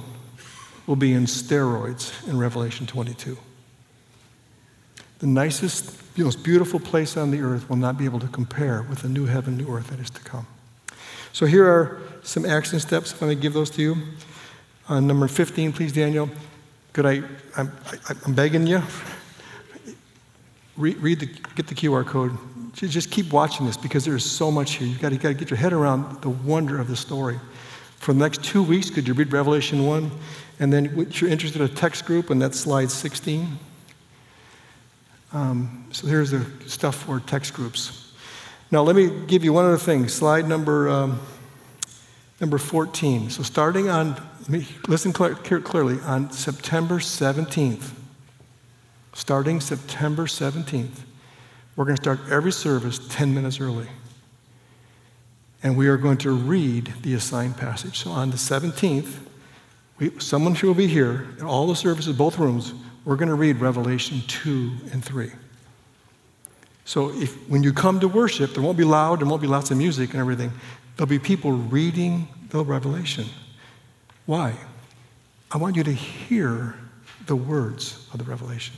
will 0.87 0.95
be 0.95 1.13
in 1.13 1.25
steroids 1.25 2.27
in 2.27 2.37
Revelation 2.37 2.87
22. 2.87 3.37
The 5.19 5.27
nicest, 5.27 6.17
most 6.17 6.43
beautiful 6.43 6.79
place 6.79 7.15
on 7.15 7.29
the 7.29 7.41
earth 7.41 7.69
will 7.69 7.77
not 7.77 7.97
be 7.97 8.05
able 8.05 8.19
to 8.19 8.27
compare 8.27 8.81
with 8.89 9.03
the 9.03 9.09
new 9.09 9.25
heaven, 9.25 9.55
new 9.55 9.71
earth 9.71 9.87
that 9.91 9.99
is 9.99 10.09
to 10.09 10.21
come. 10.21 10.47
So 11.31 11.45
here 11.45 11.67
are 11.67 12.01
some 12.23 12.43
action 12.43 12.79
steps. 12.79 13.21
I 13.21 13.27
may 13.27 13.35
give 13.35 13.53
those 13.53 13.69
to 13.71 13.81
you. 13.83 13.97
Uh, 14.89 14.99
number 14.99 15.27
15, 15.27 15.71
please, 15.73 15.93
Daniel. 15.93 16.29
Could 16.91 17.05
I, 17.05 17.21
I'm, 17.55 17.71
I, 18.09 18.15
am 18.25 18.33
begging 18.33 18.65
you, 18.67 18.81
read, 20.77 20.97
read, 20.97 21.19
the, 21.19 21.25
get 21.55 21.67
the 21.67 21.75
QR 21.75 22.05
code. 22.05 22.37
Just 22.73 23.11
keep 23.11 23.31
watching 23.31 23.65
this 23.65 23.77
because 23.77 24.03
there's 24.03 24.25
so 24.25 24.49
much 24.49 24.73
here. 24.75 24.87
You've 24.87 24.99
got 24.99 25.09
to, 25.09 25.17
got 25.17 25.29
to 25.29 25.33
get 25.35 25.49
your 25.49 25.57
head 25.57 25.73
around 25.73 26.21
the 26.21 26.29
wonder 26.29 26.79
of 26.79 26.87
the 26.87 26.95
story. 26.95 27.39
For 27.97 28.13
the 28.13 28.19
next 28.19 28.43
two 28.43 28.63
weeks, 28.63 28.89
could 28.89 29.07
you 29.07 29.13
read 29.13 29.31
Revelation 29.31 29.85
1? 29.85 30.11
And 30.59 30.73
then, 30.73 30.85
if 30.97 31.21
you're 31.21 31.29
interested 31.29 31.61
in 31.61 31.69
a 31.69 31.73
text 31.73 32.05
group, 32.05 32.29
and 32.29 32.41
that's 32.41 32.59
slide 32.59 32.89
16. 32.89 33.47
Um, 35.31 35.85
so 35.91 36.07
here's 36.07 36.31
the 36.31 36.45
stuff 36.67 36.95
for 36.95 37.19
text 37.19 37.53
groups. 37.53 38.13
Now, 38.71 38.81
let 38.81 38.95
me 38.95 39.09
give 39.27 39.43
you 39.43 39.53
one 39.53 39.65
other 39.65 39.77
thing. 39.77 40.07
Slide 40.07 40.47
number, 40.47 40.89
um, 40.89 41.19
number 42.39 42.57
14. 42.57 43.29
So, 43.29 43.43
starting 43.43 43.89
on, 43.89 44.21
listen 44.87 45.13
cl- 45.13 45.35
clearly, 45.35 45.99
on 46.01 46.31
September 46.31 46.95
17th, 46.95 47.91
starting 49.13 49.59
September 49.59 50.25
17th, 50.25 50.99
we're 51.75 51.85
going 51.85 51.97
to 51.97 52.01
start 52.01 52.19
every 52.29 52.51
service 52.51 52.99
10 53.09 53.33
minutes 53.33 53.59
early. 53.59 53.87
And 55.63 55.77
we 55.77 55.87
are 55.87 55.97
going 55.97 56.17
to 56.17 56.31
read 56.31 56.93
the 57.01 57.13
assigned 57.13 57.57
passage. 57.57 57.99
So, 57.99 58.11
on 58.11 58.31
the 58.31 58.37
17th, 58.37 59.19
we, 59.97 60.11
someone 60.19 60.57
will 60.61 60.73
be 60.73 60.87
here 60.87 61.27
in 61.39 61.45
all 61.45 61.67
the 61.67 61.75
services, 61.75 62.15
both 62.15 62.37
rooms. 62.37 62.73
We're 63.05 63.15
going 63.15 63.29
to 63.29 63.35
read 63.35 63.57
Revelation 63.57 64.21
2 64.27 64.71
and 64.91 65.03
3. 65.03 65.31
So 66.85 67.11
if, 67.13 67.49
when 67.49 67.63
you 67.63 67.73
come 67.73 67.99
to 68.01 68.07
worship, 68.07 68.53
there 68.53 68.63
won't 68.63 68.77
be 68.77 68.83
loud, 68.83 69.19
there 69.19 69.27
won't 69.27 69.41
be 69.41 69.47
lots 69.47 69.71
of 69.71 69.77
music 69.77 70.11
and 70.11 70.19
everything. 70.19 70.51
There'll 70.95 71.09
be 71.09 71.19
people 71.19 71.51
reading 71.51 72.27
the 72.49 72.63
Revelation. 72.63 73.25
Why? 74.25 74.53
I 75.51 75.57
want 75.57 75.75
you 75.75 75.83
to 75.83 75.93
hear 75.93 76.75
the 77.25 77.35
words 77.35 78.07
of 78.11 78.19
the 78.19 78.25
Revelation. 78.25 78.75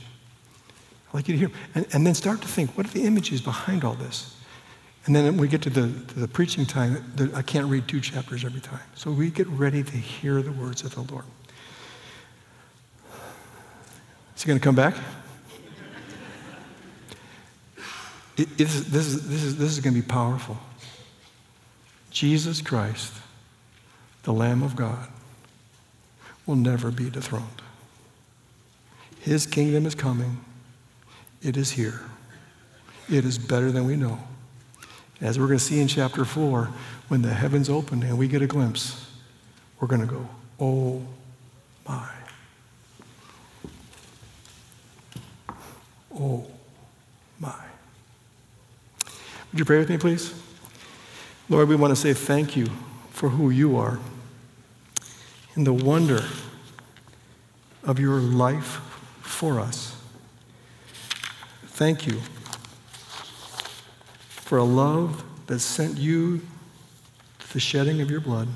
Like 1.16 1.28
you 1.28 1.32
to 1.32 1.38
hear, 1.38 1.50
and, 1.74 1.86
and 1.94 2.06
then 2.06 2.12
start 2.12 2.42
to 2.42 2.46
think, 2.46 2.76
what 2.76 2.84
are 2.84 2.90
the 2.90 3.04
images 3.04 3.40
behind 3.40 3.84
all 3.84 3.94
this? 3.94 4.36
And 5.06 5.16
then 5.16 5.24
when 5.24 5.38
we 5.38 5.48
get 5.48 5.62
to 5.62 5.70
the, 5.70 5.90
to 6.08 6.20
the 6.20 6.28
preaching 6.28 6.66
time, 6.66 7.10
the, 7.16 7.30
I 7.34 7.40
can't 7.40 7.68
read 7.68 7.88
two 7.88 8.02
chapters 8.02 8.44
every 8.44 8.60
time. 8.60 8.82
So 8.96 9.10
we 9.10 9.30
get 9.30 9.46
ready 9.46 9.82
to 9.82 9.96
hear 9.96 10.42
the 10.42 10.52
words 10.52 10.84
of 10.84 10.94
the 10.94 11.10
Lord. 11.10 11.24
Is 14.36 14.42
he 14.42 14.46
going 14.46 14.58
to 14.58 14.62
come 14.62 14.74
back? 14.74 14.94
It, 18.36 18.48
it 18.60 18.68
is, 18.68 18.90
this, 18.90 19.06
is, 19.06 19.26
this, 19.30 19.42
is, 19.42 19.56
this 19.56 19.72
is 19.72 19.80
going 19.80 19.94
to 19.94 20.02
be 20.02 20.06
powerful. 20.06 20.58
Jesus 22.10 22.60
Christ, 22.60 23.14
the 24.24 24.34
Lamb 24.34 24.62
of 24.62 24.76
God, 24.76 25.08
will 26.44 26.56
never 26.56 26.90
be 26.90 27.08
dethroned. 27.08 27.62
His 29.20 29.46
kingdom 29.46 29.86
is 29.86 29.94
coming. 29.94 30.44
It 31.42 31.56
is 31.56 31.70
here. 31.70 32.00
It 33.08 33.24
is 33.24 33.38
better 33.38 33.70
than 33.70 33.86
we 33.86 33.96
know. 33.96 34.18
As 35.20 35.38
we're 35.38 35.46
going 35.46 35.58
to 35.58 35.64
see 35.64 35.80
in 35.80 35.88
chapter 35.88 36.24
4, 36.24 36.70
when 37.08 37.22
the 37.22 37.32
heavens 37.32 37.70
open 37.70 38.02
and 38.02 38.18
we 38.18 38.28
get 38.28 38.42
a 38.42 38.46
glimpse, 38.46 39.10
we're 39.80 39.88
going 39.88 40.00
to 40.00 40.06
go, 40.06 40.28
oh 40.58 41.02
my. 41.88 42.10
Oh 46.18 46.46
my. 47.38 47.64
Would 49.04 49.58
you 49.58 49.64
pray 49.64 49.78
with 49.78 49.88
me, 49.88 49.98
please? 49.98 50.34
Lord, 51.48 51.68
we 51.68 51.76
want 51.76 51.92
to 51.92 51.96
say 51.96 52.12
thank 52.12 52.56
you 52.56 52.66
for 53.10 53.28
who 53.28 53.50
you 53.50 53.76
are 53.76 53.98
and 55.54 55.66
the 55.66 55.72
wonder 55.72 56.24
of 57.84 57.98
your 57.98 58.18
life 58.18 58.80
for 59.22 59.60
us. 59.60 59.95
Thank 61.76 62.06
you 62.06 62.22
for 64.28 64.56
a 64.56 64.64
love 64.64 65.22
that 65.46 65.58
sent 65.58 65.98
you 65.98 66.40
the 67.52 67.60
shedding 67.60 68.00
of 68.00 68.10
your 68.10 68.20
blood, 68.20 68.48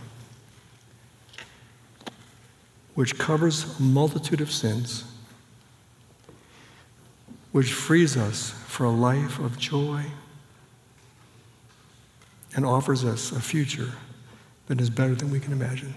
which 2.95 3.19
covers 3.19 3.79
a 3.79 3.83
multitude 3.83 4.41
of 4.41 4.51
sins, 4.51 5.05
which 7.53 7.75
frees 7.75 8.17
us 8.17 8.53
for 8.67 8.85
a 8.85 8.91
life 8.91 9.39
of 9.39 9.59
joy 9.59 10.05
and 12.57 12.65
offers 12.65 13.05
us 13.05 13.33
a 13.33 13.41
future 13.43 13.93
that 14.69 14.81
is 14.81 14.89
better 14.89 15.15
than 15.15 15.31
we 15.31 15.41
can 15.41 15.53
imagine. 15.53 15.95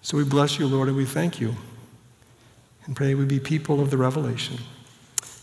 So 0.00 0.16
we 0.16 0.22
bless 0.22 0.60
you, 0.60 0.68
Lord, 0.68 0.86
and 0.86 0.96
we 0.96 1.04
thank 1.04 1.40
you 1.40 1.56
and 2.84 2.94
pray 2.94 3.16
we 3.16 3.24
be 3.24 3.40
people 3.40 3.80
of 3.80 3.90
the 3.90 3.96
revelation. 3.98 4.58